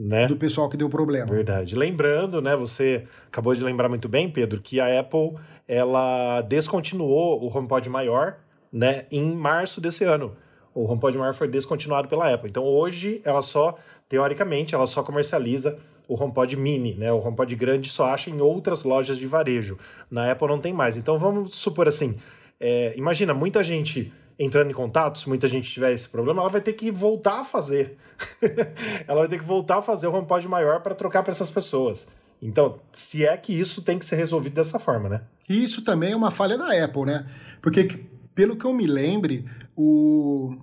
[0.00, 0.28] Né?
[0.28, 1.26] do pessoal que deu problema.
[1.26, 1.74] Verdade.
[1.74, 5.34] Lembrando, né, você acabou de lembrar muito bem, Pedro, que a Apple
[5.66, 8.38] ela descontinuou o HomePod maior,
[8.72, 10.36] né, em março desse ano.
[10.72, 12.48] O HomePod maior foi descontinuado pela Apple.
[12.48, 13.76] Então hoje ela só,
[14.08, 17.12] teoricamente, ela só comercializa o HomePod mini, né?
[17.12, 19.76] O HomePod grande só acha em outras lojas de varejo.
[20.10, 20.96] Na Apple não tem mais.
[20.96, 22.16] Então vamos supor assim,
[22.60, 26.60] é, imagina muita gente entrando em contato, se muita gente tiver esse problema, ela vai
[26.60, 27.96] ter que voltar a fazer.
[29.06, 32.10] ela vai ter que voltar a fazer o HomePod maior para trocar para essas pessoas.
[32.40, 35.22] Então, se é que isso tem que ser resolvido dessa forma, né?
[35.48, 37.26] E isso também é uma falha da Apple, né?
[37.60, 39.44] Porque, pelo que eu me lembre,
[39.76, 40.56] o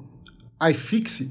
[0.69, 1.21] iFix,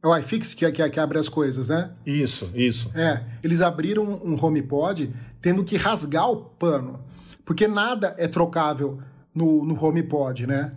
[0.00, 1.92] é o iFix que, que, que abre as coisas, né?
[2.06, 2.92] Isso, isso.
[2.94, 7.04] É, eles abriram um HomePod tendo que rasgar o pano,
[7.44, 9.00] porque nada é trocável
[9.34, 10.72] no, no HomePod, né?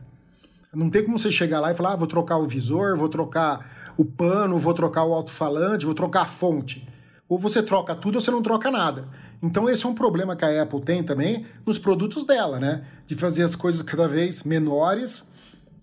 [0.73, 3.93] Não tem como você chegar lá e falar, ah, vou trocar o visor, vou trocar
[3.97, 6.88] o pano, vou trocar o alto-falante, vou trocar a fonte.
[7.27, 9.10] Ou você troca tudo ou você não troca nada.
[9.43, 12.86] Então esse é um problema que a Apple tem também nos produtos dela, né?
[13.05, 15.29] De fazer as coisas cada vez menores,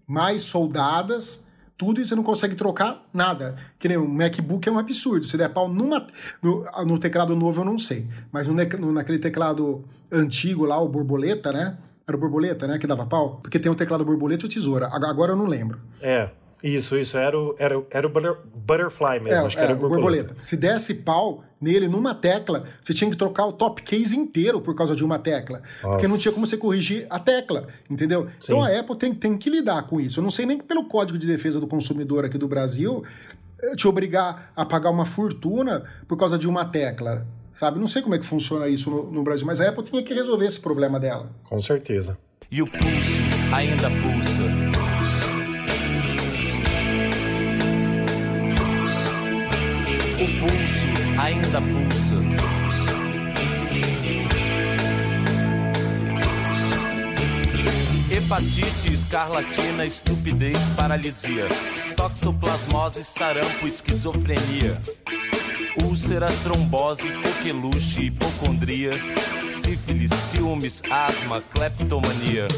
[0.06, 1.44] mais soldadas,
[1.76, 3.56] tudo e você não consegue trocar nada.
[3.78, 5.26] Que nem o MacBook é um absurdo.
[5.26, 6.06] Se der pau numa,
[6.42, 8.08] no, no teclado novo, eu não sei.
[8.32, 11.76] Mas no, naquele teclado antigo lá, o borboleta, né?
[12.08, 12.78] Era o borboleta, né?
[12.78, 13.38] Que dava pau?
[13.42, 14.88] Porque tem o teclado borboleta e o tesoura.
[14.90, 15.78] Agora eu não lembro.
[16.00, 16.30] É.
[16.62, 17.16] Isso, isso.
[17.16, 20.28] Era o, era, era o butter, butterfly mesmo, é, acho que era é, o borboleta.
[20.28, 20.34] borboleta.
[20.40, 24.74] Se desse pau nele numa tecla, você tinha que trocar o top case inteiro por
[24.74, 25.62] causa de uma tecla.
[25.82, 25.88] Nossa.
[25.88, 28.26] Porque não tinha como você corrigir a tecla, entendeu?
[28.40, 28.52] Sim.
[28.52, 30.18] Então a Apple tem, tem que lidar com isso.
[30.18, 33.04] Eu não sei nem pelo Código de Defesa do Consumidor aqui do Brasil
[33.62, 37.26] eh, te obrigar a pagar uma fortuna por causa de uma tecla.
[37.58, 37.80] Sabe?
[37.80, 40.14] Não sei como é que funciona isso no, no Brasil, mas a Apple tinha que
[40.14, 41.28] resolver esse problema dela.
[41.42, 42.16] Com certeza.
[42.48, 42.84] E o pulso
[43.52, 44.44] ainda pulsa.
[50.22, 51.98] O pulso ainda pulsa.
[58.08, 61.48] Hepatite, escarlatina, estupidez, paralisia,
[61.96, 64.80] toxoplasmose, sarampo, esquizofrenia,
[65.84, 68.92] úlcera, trombose, coqueluche, hipocondria,
[69.62, 72.48] sífilis, ciúmes, asma, cleptomania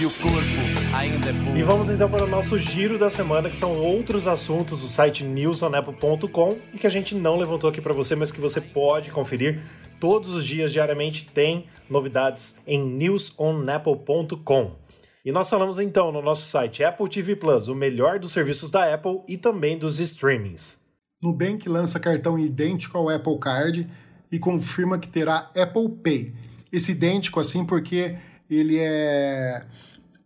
[0.00, 1.58] e o corpo ainda é puro.
[1.58, 5.24] E vamos então para o nosso giro da semana, que são outros assuntos do site
[5.24, 9.60] newsonapple.com e que a gente não levantou aqui para você, mas que você pode conferir
[9.98, 14.76] todos os dias, diariamente, tem novidades em newsonapple.com.
[15.24, 18.94] E nós falamos então no nosso site Apple TV Plus, o melhor dos serviços da
[18.94, 20.87] Apple e também dos streamings.
[21.20, 23.86] Nubank lança cartão idêntico ao Apple Card
[24.30, 26.34] e confirma que terá Apple Pay.
[26.72, 28.16] Esse idêntico assim porque
[28.48, 29.64] ele é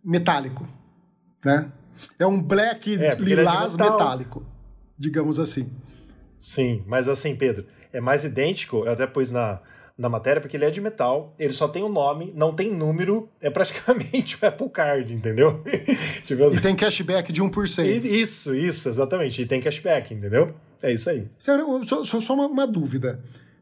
[0.04, 0.68] metálico,
[1.44, 1.70] né?
[2.18, 3.92] É um black é, lilás metal.
[3.92, 4.46] metálico,
[4.98, 5.70] digamos assim.
[6.38, 9.60] Sim, mas assim, Pedro, é mais idêntico, eu até pus na,
[9.96, 12.74] na matéria, porque ele é de metal, ele só tem o um nome, não tem
[12.74, 15.62] número, é praticamente o Apple Card, entendeu?
[16.26, 16.56] tipo assim.
[16.56, 17.84] E tem cashback de 1%.
[17.84, 19.40] E, isso, isso, exatamente.
[19.40, 20.54] E tem cashback, entendeu?
[20.82, 21.28] É isso aí.
[21.38, 23.20] Sério, só, só, só uma, uma, dúvida.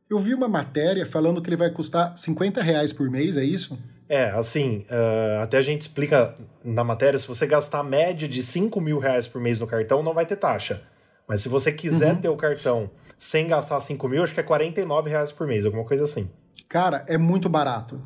[0.09, 3.79] Eu vi uma matéria falando que ele vai custar 50 reais por mês, é isso?
[4.09, 8.81] É, assim, uh, até a gente explica na matéria, se você gastar média de 5
[8.81, 10.83] mil reais por mês no cartão, não vai ter taxa.
[11.29, 12.21] Mas se você quiser uhum.
[12.21, 15.85] ter o cartão sem gastar 5 mil, acho que é 49 reais por mês, alguma
[15.85, 16.29] coisa assim.
[16.69, 18.03] Cara, é muito barato.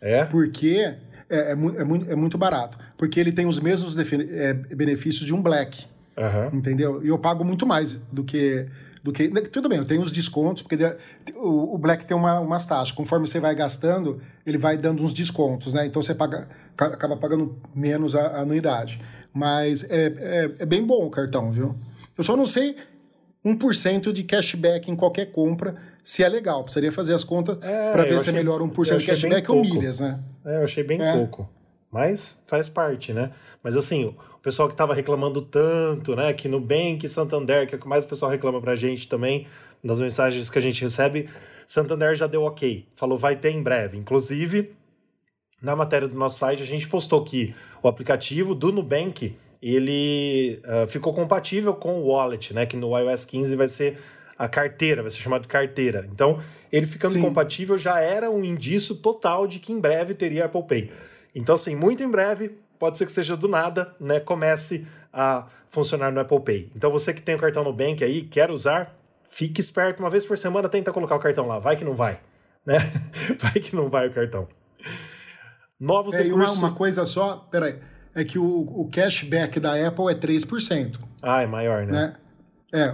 [0.00, 0.24] É?
[0.24, 0.94] Porque
[1.28, 2.78] é, é, é, muito, é muito barato.
[2.96, 5.86] Porque ele tem os mesmos é, benefícios de um Black.
[6.18, 6.58] Uhum.
[6.58, 7.04] Entendeu?
[7.04, 8.66] E eu pago muito mais do que
[9.02, 9.28] do que.
[9.28, 10.76] Né, tudo bem, eu tenho os descontos, porque
[11.34, 12.92] o, o Black tem uma, umas taxas.
[12.92, 15.86] Conforme você vai gastando, ele vai dando uns descontos, né?
[15.86, 19.00] Então você paga, acaba pagando menos a, a anuidade.
[19.32, 21.76] Mas é, é, é, bem bom o cartão, viu?
[22.16, 22.76] Eu só não sei
[23.44, 26.64] 1% de cashback em qualquer compra, se é legal.
[26.64, 30.00] Precisaria fazer as contas é, para ver se é melhor 1% de cashback ou milhas,
[30.00, 30.18] né?
[30.44, 31.12] É, eu achei bem é.
[31.12, 31.48] pouco.
[31.90, 33.32] Mas faz parte, né?
[33.62, 36.32] Mas assim, o pessoal que estava reclamando tanto, né?
[36.32, 39.46] Que Nubank Santander, que é o que mais o pessoal reclama pra gente também,
[39.82, 41.28] nas mensagens que a gente recebe,
[41.66, 42.86] Santander já deu ok.
[42.96, 43.96] Falou, vai ter em breve.
[43.96, 44.72] Inclusive,
[45.62, 50.86] na matéria do nosso site, a gente postou que o aplicativo do Nubank, ele uh,
[50.86, 52.64] ficou compatível com o Wallet, né?
[52.66, 53.98] Que no iOS 15 vai ser
[54.38, 56.08] a carteira, vai ser chamado de carteira.
[56.12, 57.22] Então, ele ficando Sim.
[57.22, 60.92] compatível já era um indício total de que em breve teria Apple Pay.
[61.38, 66.12] Então, assim, muito em breve, pode ser que seja do nada, né, comece a funcionar
[66.12, 66.72] no Apple Pay.
[66.74, 68.94] Então você que tem o cartão no Bank aí, quer usar,
[69.30, 72.20] fique esperto, uma vez por semana tenta colocar o cartão lá, vai que não vai,
[72.64, 72.78] né?
[73.38, 74.48] vai que não vai o cartão.
[75.78, 76.58] Novos é, recursos...
[76.58, 77.78] Uma, uma coisa só, peraí,
[78.14, 80.98] é que o, o cashback da Apple é 3%.
[81.22, 81.92] Ah, é maior, né?
[81.92, 82.16] né?
[82.70, 82.92] É,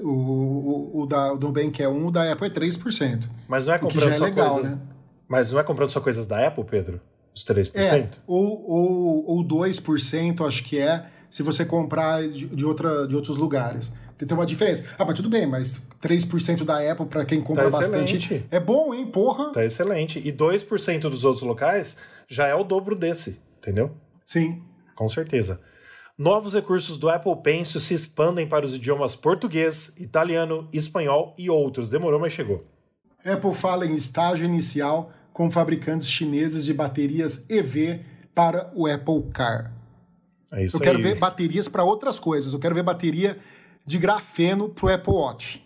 [0.00, 3.28] o, o, o, da, do Nubank é 1, o da Apple é 3%.
[3.48, 4.72] Mas não é comprando é só legal, coisas...
[4.72, 4.82] Né?
[5.26, 7.00] Mas não é comprando só coisas da Apple, Pedro?
[7.38, 7.70] Os 3%?
[7.76, 13.14] É, ou, ou, ou 2%, acho que é, se você comprar de, de, outra, de
[13.14, 13.92] outros lugares.
[14.16, 14.84] Tem uma diferença.
[14.98, 18.92] Ah, mas tudo bem, mas 3% da Apple para quem compra tá bastante é bom,
[18.92, 19.06] hein?
[19.06, 19.52] Porra!
[19.52, 20.18] Tá excelente.
[20.18, 23.94] E 2% dos outros locais já é o dobro desse, entendeu?
[24.24, 24.60] Sim.
[24.96, 25.60] Com certeza.
[26.18, 31.88] Novos recursos do Apple Pencil se expandem para os idiomas português, italiano, espanhol e outros.
[31.88, 32.66] Demorou, mas chegou.
[33.24, 38.00] Apple fala em estágio inicial com fabricantes chineses de baterias EV
[38.34, 39.72] para o Apple Car.
[40.50, 41.04] É isso eu quero aí.
[41.04, 42.52] ver baterias para outras coisas.
[42.52, 43.38] Eu quero ver bateria
[43.86, 45.64] de grafeno para o Apple Watch.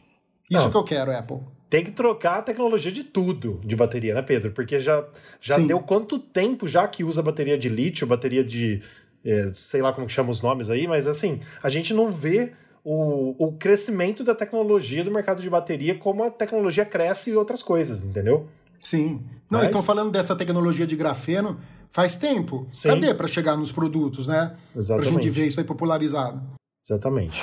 [0.51, 1.39] Isso Não, que eu quero, Apple.
[1.71, 4.53] Tem que trocar a tecnologia de tudo de bateria, né, Pedro?
[4.53, 5.07] Porque já,
[5.41, 8.83] já deu quanto tempo já que usa bateria de lítio, bateria de
[9.25, 12.53] é, sei lá como que chama os nomes aí, mas assim, a gente não vê
[12.85, 17.63] o, o crescimento da tecnologia do mercado de bateria como a tecnologia cresce e outras
[17.63, 18.51] coisas, entendeu?
[18.83, 19.25] Sim.
[19.49, 19.69] Não, mas...
[19.69, 21.59] então falando dessa tecnologia de grafeno,
[21.91, 22.67] faz tempo.
[22.73, 22.89] Sim.
[22.89, 24.57] Cadê para chegar nos produtos, né?
[24.75, 25.13] Exatamente.
[25.13, 26.43] Pra gente ver isso aí popularizado.
[26.85, 27.43] Exatamente.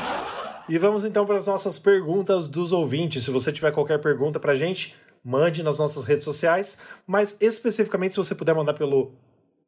[0.68, 3.24] E vamos então para as nossas perguntas dos ouvintes.
[3.24, 8.12] Se você tiver qualquer pergunta para a gente, mande nas nossas redes sociais, mas especificamente
[8.12, 9.14] se você puder mandar pelo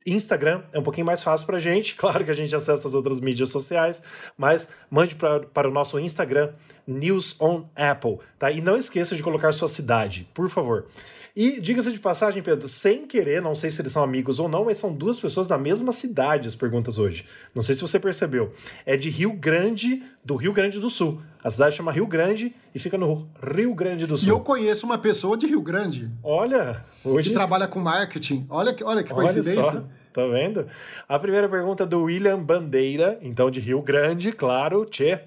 [0.05, 1.95] Instagram é um pouquinho mais fácil para a gente.
[2.01, 4.03] Claro que a gente acessa as outras mídias sociais,
[4.37, 6.51] mas mande pra, para o nosso Instagram,
[6.85, 8.51] News on Apple, tá?
[8.51, 10.87] E não esqueça de colocar sua cidade, por favor.
[11.35, 14.65] E diga-se de passagem, Pedro, sem querer, não sei se eles são amigos ou não,
[14.65, 17.25] mas são duas pessoas da mesma cidade as perguntas hoje.
[17.55, 18.51] Não sei se você percebeu.
[18.85, 21.21] É de Rio Grande, do Rio Grande do Sul.
[21.43, 24.27] A cidade chama Rio Grande e fica no Rio Grande do Sul.
[24.27, 26.11] E eu conheço uma pessoa de Rio Grande.
[26.21, 27.29] Olha, hoje.
[27.29, 28.45] Que trabalha com marketing.
[28.49, 29.61] Olha que, olha que coincidência.
[29.61, 30.01] Olha só.
[30.13, 30.67] Tá vendo?
[31.07, 35.21] A primeira pergunta é do William Bandeira, então de Rio Grande, claro, tchê.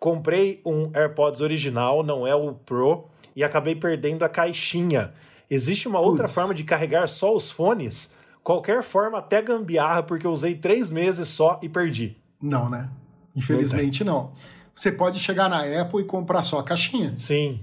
[0.00, 3.06] Comprei um AirPods original, não é o Pro,
[3.36, 5.12] e acabei perdendo a caixinha.
[5.50, 8.16] Existe uma outra forma de carregar só os fones?
[8.42, 12.16] Qualquer forma, até gambiarra, porque eu usei três meses só e perdi.
[12.40, 12.88] Não, né?
[13.34, 14.32] Infelizmente não.
[14.74, 17.16] Você pode chegar na Apple e comprar só a caixinha.
[17.16, 17.60] Sim,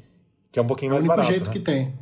[0.52, 1.22] que é um pouquinho é mais barato.
[1.22, 1.54] É o único jeito né?
[1.54, 1.94] que tem.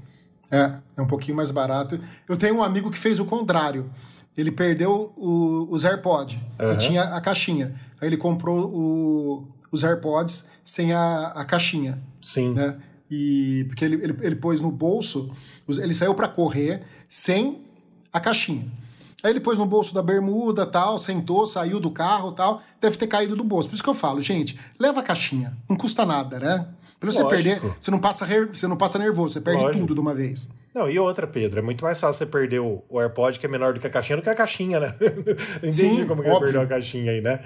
[0.52, 2.00] É, é um pouquinho mais barato.
[2.28, 3.89] Eu tenho um amigo que fez o contrário.
[4.38, 6.72] Ele perdeu o, os AirPods, uhum.
[6.72, 7.76] que tinha a caixinha.
[8.00, 12.02] Aí ele comprou o, os AirPods sem a, a caixinha.
[12.22, 12.54] Sim.
[12.54, 12.78] Né?
[13.12, 15.36] E, porque ele, ele, ele pôs no bolso,
[15.67, 17.62] ele saiu para correr sem
[18.12, 18.65] a caixinha.
[19.21, 23.08] Aí ele pôs no bolso da bermuda, tal, sentou, saiu do carro, tal, deve ter
[23.08, 23.69] caído do bolso.
[23.69, 26.67] Por isso que eu falo, gente, leva a caixinha, não custa nada, né?
[27.00, 27.43] Pra você Lógico.
[27.43, 29.80] perder, você não passa você não passa nervoso, você perde Lógico.
[29.80, 30.50] tudo de uma vez.
[30.74, 33.50] Não, e outra, Pedro, é muito mais fácil você perder o, o AirPod, que é
[33.50, 34.95] menor do que a caixinha, do que a caixinha, né?
[35.58, 37.41] Entendi Sim, como que ele perdeu a caixinha aí, né?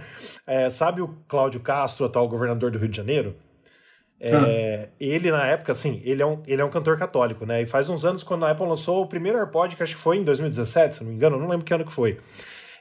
[0.45, 3.35] É, sabe o Cláudio Castro, atual governador do Rio de Janeiro?
[4.19, 4.89] É, ah.
[4.99, 7.61] Ele, na época, assim, ele é, um, ele é um cantor católico, né?
[7.61, 10.17] E faz uns anos, quando a Apple lançou o primeiro AirPod, que acho que foi
[10.17, 12.19] em 2017, se não me engano, não lembro que ano que foi.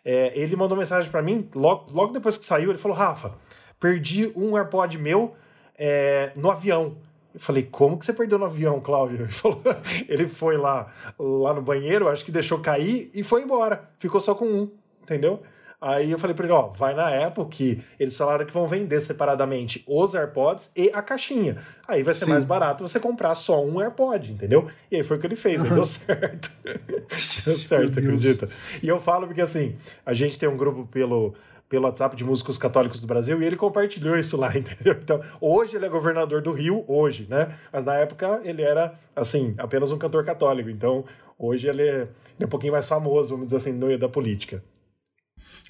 [0.04, 3.32] É, ele mandou mensagem para mim, logo, logo depois que saiu, ele falou: Rafa,
[3.80, 5.34] perdi um AirPod meu
[5.76, 6.96] é, no avião.
[7.34, 9.16] Eu falei, como que você perdeu no avião, Cláudio?
[9.26, 9.62] Ele, falou,
[10.08, 13.90] ele foi lá, lá no banheiro, acho que deixou cair e foi embora.
[13.98, 14.70] Ficou só com um,
[15.02, 15.42] entendeu?
[15.86, 19.02] Aí eu falei para ele, ó, vai na Apple que eles falaram que vão vender
[19.02, 21.58] separadamente os AirPods e a caixinha.
[21.86, 22.30] Aí vai ser Sim.
[22.30, 24.66] mais barato você comprar só um AirPod, entendeu?
[24.90, 26.50] E aí foi o que ele fez, aí deu certo.
[27.44, 28.48] deu certo, acredita?
[28.82, 31.34] E eu falo porque assim, a gente tem um grupo pelo
[31.68, 34.94] pelo WhatsApp de músicos católicos do Brasil e ele compartilhou isso lá, entendeu?
[34.94, 37.58] Então, hoje ele é governador do Rio, hoje, né?
[37.70, 40.70] Mas na época ele era, assim, apenas um cantor católico.
[40.70, 41.04] Então,
[41.38, 42.08] hoje ele é, ele
[42.40, 44.62] é um pouquinho mais famoso, vamos dizer assim, no meio da política.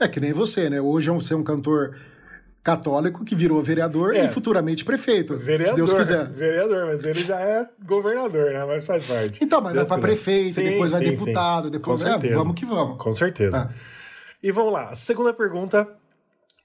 [0.01, 0.81] É que nem você, né?
[0.81, 1.97] Hoje você é um cantor
[2.65, 4.25] católico que virou vereador é.
[4.25, 5.37] e futuramente prefeito.
[5.37, 6.31] Vereador, se Deus quiser.
[6.31, 8.65] Vereador, mas ele já é governador, né?
[8.65, 9.45] Mas faz parte.
[9.45, 11.71] Então, mas vai para prefeito, sim, depois sim, vai deputado, sim.
[11.73, 12.97] depois Com é, vamos que vamos.
[12.97, 13.71] Com certeza.
[13.71, 13.75] Ah.
[14.43, 15.87] E vamos lá, segunda pergunta,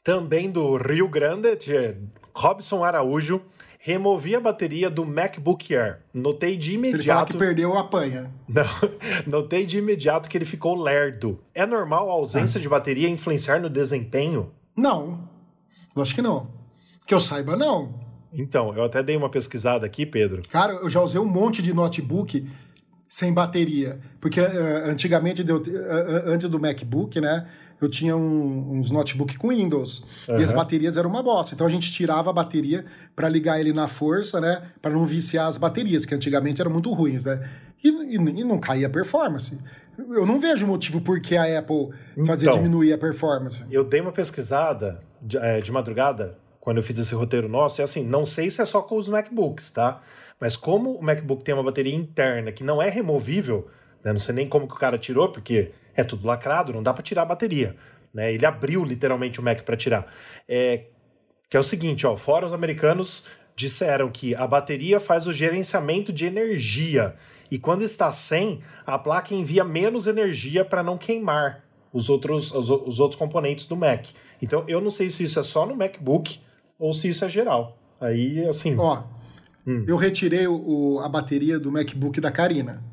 [0.03, 1.95] também do Rio Grande, de
[2.33, 3.41] Robson Araújo.
[3.81, 6.01] Removi a bateria do MacBook Air.
[6.13, 7.01] Notei de imediato.
[7.01, 8.29] Se ele falar que perdeu, apanha.
[8.45, 8.65] Não.
[9.25, 11.39] Notei de imediato que ele ficou lerdo.
[11.55, 12.61] É normal a ausência ah.
[12.61, 14.51] de bateria influenciar no desempenho?
[14.75, 15.29] Não.
[15.95, 16.49] Acho que não.
[17.07, 17.93] Que eu saiba, não.
[18.33, 20.43] Então, eu até dei uma pesquisada aqui, Pedro.
[20.49, 22.45] Cara, eu já usei um monte de notebook
[23.07, 23.99] sem bateria.
[24.19, 25.63] Porque uh, antigamente, uh,
[26.25, 27.47] antes do MacBook, né?
[27.81, 30.03] Eu tinha um, uns notebook com Windows.
[30.27, 30.39] Uhum.
[30.39, 31.53] E as baterias eram uma bosta.
[31.53, 34.63] Então a gente tirava a bateria para ligar ele na força, né?
[34.81, 37.49] Para não viciar as baterias, que antigamente eram muito ruins, né?
[37.83, 39.57] E, e, e não caía a performance.
[39.97, 41.89] Eu não vejo motivo por que a Apple
[42.25, 43.63] fazia então, diminuir a performance.
[43.69, 47.83] Eu dei uma pesquisada de, é, de madrugada, quando eu fiz esse roteiro nosso, e
[47.83, 50.01] assim, não sei se é só com os MacBooks, tá?
[50.39, 53.67] Mas como o MacBook tem uma bateria interna que não é removível,
[54.03, 54.11] né?
[54.11, 57.03] não sei nem como que o cara tirou, porque é tudo lacrado, não dá para
[57.03, 57.75] tirar a bateria.
[58.13, 58.33] Né?
[58.33, 60.11] Ele abriu literalmente o Mac para tirar.
[60.47, 60.85] É,
[61.49, 66.13] que é o seguinte, ó, fora os americanos disseram que a bateria faz o gerenciamento
[66.13, 67.15] de energia
[67.51, 72.69] e quando está sem, a placa envia menos energia para não queimar os outros, os,
[72.69, 74.07] os, outros componentes do Mac.
[74.41, 76.39] Então eu não sei se isso é só no MacBook
[76.77, 77.77] ou se isso é geral.
[77.99, 78.77] Aí, assim.
[78.77, 79.03] Ó,
[79.65, 79.83] hum.
[79.87, 82.83] eu retirei o, a bateria do MacBook da Karina.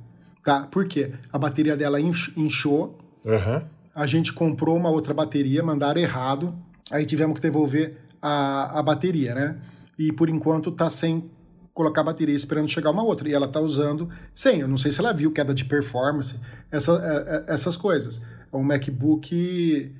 [0.46, 0.60] Tá?
[0.60, 1.10] Por quê?
[1.32, 2.96] A bateria dela inchou.
[3.24, 3.60] Uhum.
[3.92, 6.54] A gente comprou uma outra bateria, mandaram errado.
[6.88, 9.56] Aí tivemos que devolver a, a bateria, né?
[9.98, 11.26] E por enquanto tá sem
[11.74, 13.28] colocar a bateria esperando chegar uma outra.
[13.28, 14.60] E ela tá usando sem.
[14.60, 16.38] Eu não sei se ela viu queda de performance,
[16.70, 18.20] essa, é, é, essas coisas.
[18.52, 19.92] O MacBook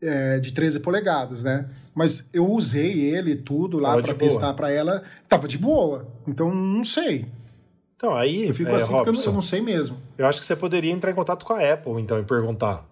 [0.00, 1.68] é, de 13 polegadas, né?
[1.94, 6.08] Mas eu usei ele tudo lá para testar para ela, tava de boa.
[6.26, 7.26] Então não sei.
[7.98, 10.00] Então aí, eu fico é, assim Robson, porque eu não, sei mesmo.
[10.16, 12.88] Eu acho que você poderia entrar em contato com a Apple então e perguntar.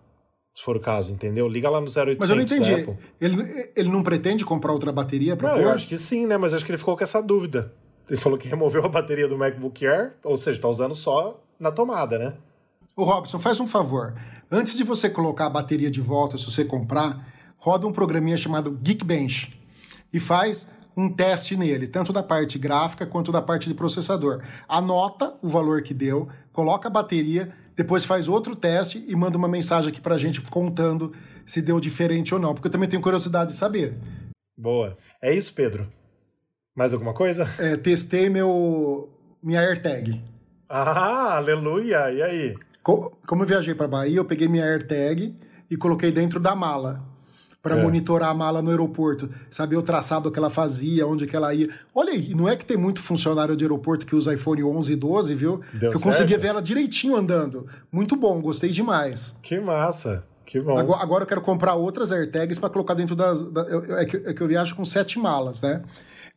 [0.53, 1.47] Se for o caso, entendeu?
[1.47, 2.89] Liga lá no 0800 Mas eu não entendi.
[3.21, 6.37] Ele, ele não pretende comprar outra bateria para Não, eu acho que sim, né?
[6.37, 7.73] Mas acho que ele ficou com essa dúvida.
[8.09, 11.71] Ele falou que removeu a bateria do MacBook Air, ou seja, tá usando só na
[11.71, 12.35] tomada, né?
[12.97, 14.15] Ô Robson, faz um favor.
[14.51, 18.77] Antes de você colocar a bateria de volta, se você comprar, roda um programinha chamado
[18.83, 19.61] Geekbench
[20.13, 24.43] e faz um teste nele, tanto da parte gráfica quanto da parte de processador.
[24.67, 29.49] Anota o valor que deu, coloca a bateria, depois faz outro teste e manda uma
[29.49, 31.13] mensagem aqui pra gente contando
[31.45, 33.95] se deu diferente ou não, porque eu também tenho curiosidade de saber.
[34.57, 34.97] Boa.
[35.23, 35.87] É isso, Pedro?
[36.75, 37.47] Mais alguma coisa?
[37.59, 39.11] É, testei meu
[39.43, 40.21] minha AirTag.
[40.69, 42.11] Ah, aleluia!
[42.11, 42.55] E aí?
[42.83, 45.37] Como eu viajei para Bahia, eu peguei minha AirTag
[45.71, 47.05] e coloquei dentro da mala
[47.67, 47.83] para é.
[47.83, 51.69] monitorar a mala no aeroporto, saber o traçado que ela fazia, onde que ela ia.
[51.93, 54.97] Olha aí, não é que tem muito funcionário de aeroporto que usa iPhone 11 e
[54.97, 55.61] 12, viu?
[55.73, 56.05] Deu que eu certo?
[56.05, 57.67] conseguia ver ela direitinho andando.
[57.91, 59.35] Muito bom, gostei demais.
[59.43, 60.25] Que massa.
[60.45, 60.79] Que bom.
[60.79, 63.43] Agora, agora eu quero comprar outras AirTags para colocar dentro das.
[63.43, 65.83] Da, eu, é, que, é que eu viajo com sete malas, né?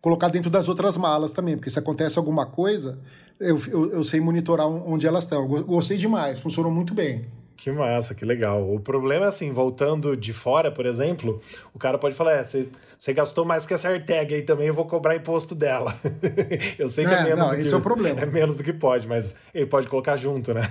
[0.02, 2.98] Colocar dentro das outras malas também, porque se acontece alguma coisa,
[3.40, 5.48] eu, eu, eu sei monitorar onde elas estão.
[5.48, 7.28] Gostei demais, funcionou muito bem.
[7.60, 8.74] Que massa, que legal.
[8.74, 11.42] O problema é assim, voltando de fora, por exemplo,
[11.74, 12.70] o cara pode falar: é, você,
[13.14, 15.94] gastou mais que essa AirTag aí também, eu vou cobrar imposto dela.
[16.80, 18.22] eu sei que é, é menos não, do que, é, o problema.
[18.22, 20.62] é menos do que pode, mas ele pode colocar junto, né?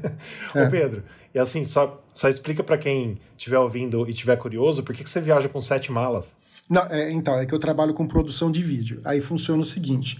[0.56, 0.66] é.
[0.66, 1.02] Ô Pedro,
[1.34, 5.10] e assim, só, só explica para quem estiver ouvindo e estiver curioso, por que, que
[5.10, 6.34] você viaja com sete malas?
[6.66, 9.02] Não, é, então, é que eu trabalho com produção de vídeo.
[9.04, 10.18] Aí funciona o seguinte: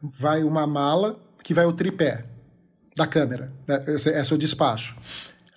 [0.00, 2.24] vai uma mala que vai o tripé
[2.94, 3.82] da câmera, né?
[3.88, 4.96] esse, esse é o despacho.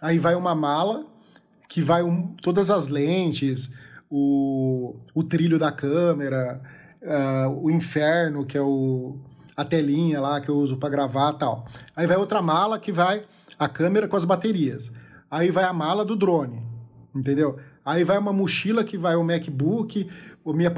[0.04, 1.06] Aí vai uma mala
[1.70, 3.72] que vai um, todas as lentes,
[4.12, 6.62] o, o trilho da câmera,
[7.02, 9.18] uh, o inferno, que é o,
[9.56, 11.66] a telinha lá que eu uso para gravar tal.
[11.96, 13.22] Aí vai outra mala que vai
[13.58, 14.92] a câmera com as baterias.
[15.32, 16.62] Aí vai a mala do drone,
[17.16, 17.58] entendeu?
[17.86, 20.10] Aí vai uma mochila que vai o MacBook,
[20.46, 20.72] a minha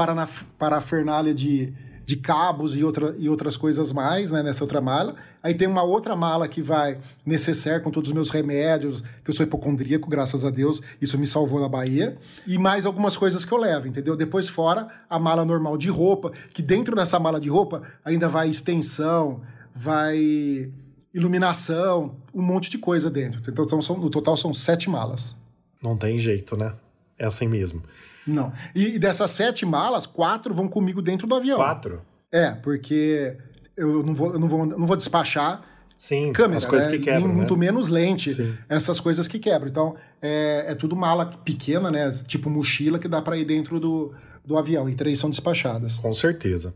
[0.60, 1.74] parafernália de,
[2.06, 5.16] de cabos e, outra, e outras coisas mais, né, nessa outra mala.
[5.42, 9.34] Aí tem uma outra mala que vai necessaire com todos os meus remédios, que eu
[9.34, 12.16] sou hipocondríaco, graças a Deus, isso me salvou na Bahia.
[12.46, 14.16] E mais algumas coisas que eu levo, entendeu?
[14.16, 18.48] Depois fora a mala normal de roupa, que dentro dessa mala de roupa ainda vai
[18.50, 19.42] extensão,
[19.74, 20.72] vai
[21.12, 23.42] iluminação, um monte de coisa dentro.
[23.48, 25.36] Então, são, no total são sete malas.
[25.82, 26.74] Não tem jeito, né?
[27.18, 27.82] É assim mesmo.
[28.26, 28.52] Não.
[28.74, 31.58] E dessas sete malas, quatro vão comigo dentro do avião.
[31.58, 32.02] Quatro?
[32.32, 33.38] É, porque
[33.78, 35.64] eu não vou, eu não vou, não vou despachar
[35.98, 36.98] Sim, câmera, as coisas né?
[36.98, 37.28] que quebram.
[37.28, 37.60] Muito né?
[37.68, 38.56] menos lente, Sim.
[38.68, 39.70] essas coisas que quebram.
[39.70, 42.12] Então, é, é tudo mala pequena, né?
[42.28, 44.14] Tipo mochila que dá para ir dentro do,
[44.44, 44.90] do avião.
[44.90, 45.98] E três são despachadas.
[45.98, 46.74] Com certeza.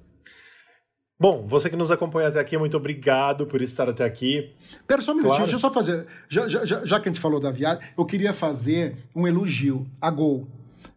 [1.21, 4.53] Bom, você que nos acompanha até aqui, muito obrigado por estar até aqui.
[4.87, 5.51] Pera só um minutinho, claro.
[5.51, 6.07] deixa eu só fazer.
[6.29, 10.09] Já, já, já que a gente falou da viagem, eu queria fazer um elogio a
[10.09, 10.47] Gol.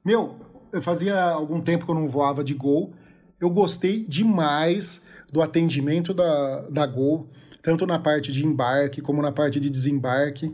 [0.05, 0.37] Meu,
[0.73, 2.93] eu fazia algum tempo que eu não voava de Gol.
[3.41, 7.29] Eu gostei demais do atendimento da, da Gol,
[7.63, 10.53] tanto na parte de embarque como na parte de desembarque.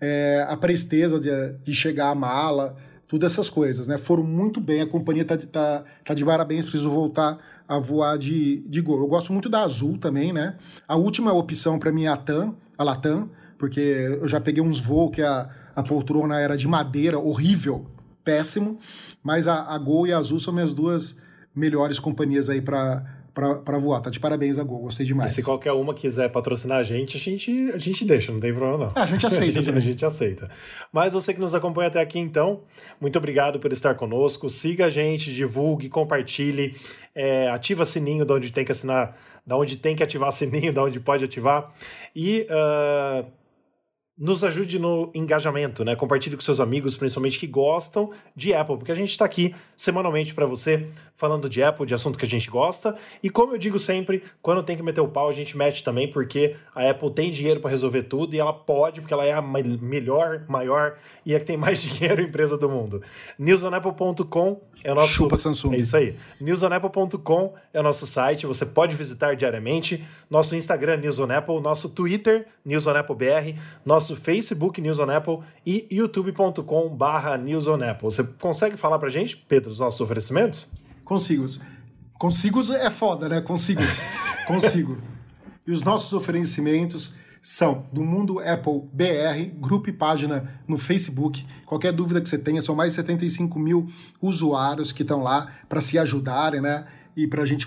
[0.00, 1.30] É, a presteza de,
[1.64, 2.76] de chegar a mala,
[3.08, 3.96] todas essas coisas, né?
[3.98, 8.58] Foram muito bem, a companhia tá, tá, tá de parabéns, preciso voltar a voar de,
[8.68, 9.00] de Gol.
[9.00, 10.56] Eu gosto muito da Azul também, né?
[10.86, 14.78] A última opção para mim é a TAM, a Latam, porque eu já peguei uns
[14.78, 17.86] voos que a, a poltrona era de madeira, horrível,
[18.26, 18.76] péssimo,
[19.22, 21.14] mas a, a Gol e a Azul são minhas duas
[21.54, 23.14] melhores companhias aí para
[23.62, 24.00] para voar.
[24.00, 25.32] Tá de parabéns a Gol, gostei demais.
[25.32, 28.50] E se qualquer uma quiser patrocinar a gente, a gente, a gente deixa, não tem
[28.50, 28.92] problema não.
[28.94, 29.60] Ah, a gente aceita.
[29.60, 30.50] a, gente, a gente aceita.
[30.90, 32.62] Mas você que nos acompanha até aqui, então,
[32.98, 34.48] muito obrigado por estar conosco.
[34.48, 36.74] Siga a gente, divulgue, compartilhe,
[37.14, 39.14] é, ativa sininho de onde tem que assinar,
[39.46, 41.74] da onde tem que ativar sininho, da onde pode ativar.
[42.14, 43.30] E uh,
[44.18, 45.94] nos ajude no engajamento, né?
[45.94, 50.32] Compartilhe com seus amigos, principalmente que gostam de Apple, porque a gente está aqui semanalmente
[50.32, 52.94] para você falando de Apple, de assunto que a gente gosta.
[53.22, 56.10] E como eu digo sempre, quando tem que meter o pau, a gente mete também,
[56.10, 59.42] porque a Apple tem dinheiro para resolver tudo e ela pode, porque ela é a
[59.42, 63.02] melhor, maior e é que tem mais dinheiro empresa do mundo.
[63.38, 65.74] newsonapple.com é o nosso Chupa Samsung.
[65.74, 66.16] É isso aí.
[66.40, 70.04] newsonapple.com é o nosso site, você pode visitar diariamente.
[70.28, 75.10] Nosso Instagram News on Apple, nosso Twitter News on Apple BR, nosso Facebook News on
[75.10, 78.04] Apple e youtube.com/news on Apple.
[78.04, 80.70] Você consegue falar pra gente, Pedro, os nossos oferecimentos?
[81.04, 81.46] Consigo.
[82.18, 83.40] Consigo é foda, né?
[83.40, 83.82] Consigo.
[84.46, 84.98] Consigo.
[85.66, 91.46] e os nossos oferecimentos são do Mundo Apple BR, grupo e página no Facebook.
[91.64, 93.86] Qualquer dúvida que você tenha, são mais de 75 mil
[94.20, 96.86] usuários que estão lá para se ajudarem, né?
[97.16, 97.66] E para a gente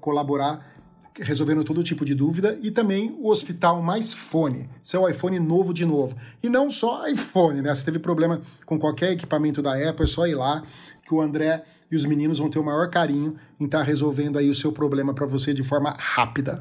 [0.00, 0.79] colaborar
[1.20, 5.84] resolvendo todo tipo de dúvida, e também o Hospital Mais Fone, seu iPhone novo de
[5.84, 6.16] novo.
[6.42, 7.74] E não só iPhone, né?
[7.74, 10.62] Se teve problema com qualquer equipamento da Apple, é só ir lá
[11.04, 14.38] que o André e os meninos vão ter o maior carinho em estar tá resolvendo
[14.38, 16.60] aí o seu problema para você de forma rápida.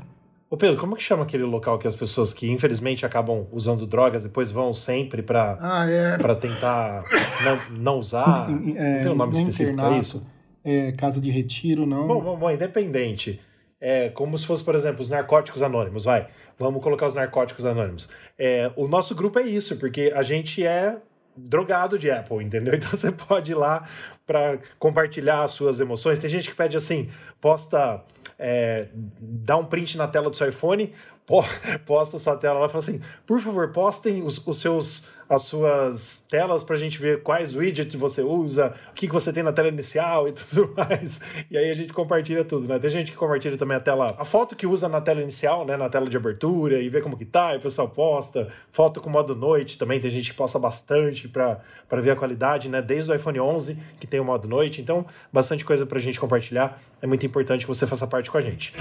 [0.49, 4.23] Ô Pedro, como que chama aquele local que as pessoas que infelizmente acabam usando drogas
[4.23, 6.17] depois vão sempre para ah, é...
[6.35, 7.03] tentar
[7.43, 8.49] não, não usar?
[8.49, 10.25] É, não tem um nome específico para isso?
[10.63, 12.07] É, casa de retiro, não?
[12.07, 13.39] Bom, bom, bom, independente.
[13.81, 16.27] É como se fosse, por exemplo, os narcóticos anônimos, vai.
[16.57, 18.09] Vamos colocar os narcóticos anônimos.
[18.37, 20.97] É, o nosso grupo é isso, porque a gente é
[21.35, 22.73] drogado de Apple, entendeu?
[22.79, 23.87] Então você pode ir lá
[24.25, 26.19] para compartilhar as suas emoções.
[26.19, 27.09] Tem gente que pede assim,
[27.39, 28.03] posta,
[28.37, 30.93] é, dá um print na tela do seu iPhone,
[31.85, 36.25] posta sua tela lá e fala assim: por favor, postem os, os seus, as suas
[36.27, 39.53] telas para a gente ver quais widgets você usa, o que, que você tem na
[39.53, 41.21] tela inicial e tudo mais.
[41.51, 42.79] E aí a gente compartilha tudo, né?
[42.79, 45.77] Tem gente que compartilha também a tela, a foto que usa na tela inicial, né?
[45.77, 48.47] Na tela de abertura e vê como que tá, e o pessoal posta.
[48.71, 51.61] Foto com modo noite também, tem gente que posta bastante para
[52.01, 52.81] ver a qualidade, né?
[52.81, 54.81] Desde o iPhone 11, que tem o modo noite.
[54.81, 56.81] Então, bastante coisa para a gente compartilhar.
[57.01, 58.73] É muito importante que você faça parte com a gente.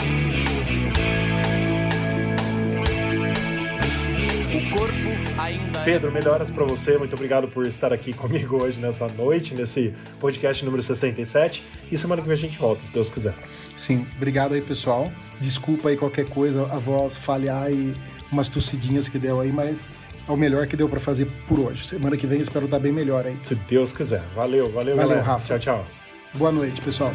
[5.85, 6.99] Pedro, melhoras para você.
[6.99, 11.65] Muito obrigado por estar aqui comigo hoje nessa noite, nesse podcast número 67.
[11.91, 13.35] E semana que vem a gente volta, se Deus quiser.
[13.77, 15.11] Sim, obrigado aí, pessoal.
[15.41, 17.95] Desculpa aí qualquer coisa, a voz falhar e
[18.31, 19.89] umas tossidinhas que deu aí, mas
[20.29, 21.87] é o melhor que deu para fazer por hoje.
[21.87, 23.37] Semana que vem espero estar bem melhor aí.
[23.39, 24.23] Se Deus quiser.
[24.35, 25.23] Valeu, valeu, valeu, galera.
[25.23, 25.59] Rafa.
[25.59, 25.87] Tchau, tchau.
[26.35, 27.13] Boa noite, pessoal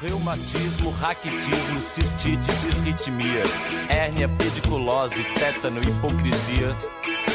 [0.00, 3.42] reumatismo, raquitismo, cistite, disritmia,
[3.88, 6.74] hérnia, pediculose, tétano, hipocrisia,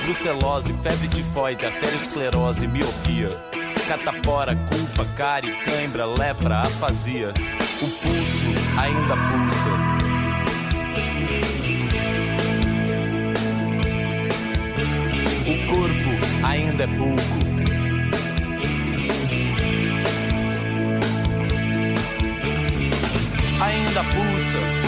[0.06, 3.30] brucelose, febre tifoide, arteriosclerose, miopia,
[3.88, 7.34] catapora, culpa, cárie, cãibra, lepra, afasia.
[7.82, 8.46] O pulso
[8.80, 9.74] ainda pulsa.
[15.48, 17.46] O corpo ainda é bulgo.
[23.60, 24.85] Ainda pulsa.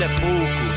[0.00, 0.71] É pouco.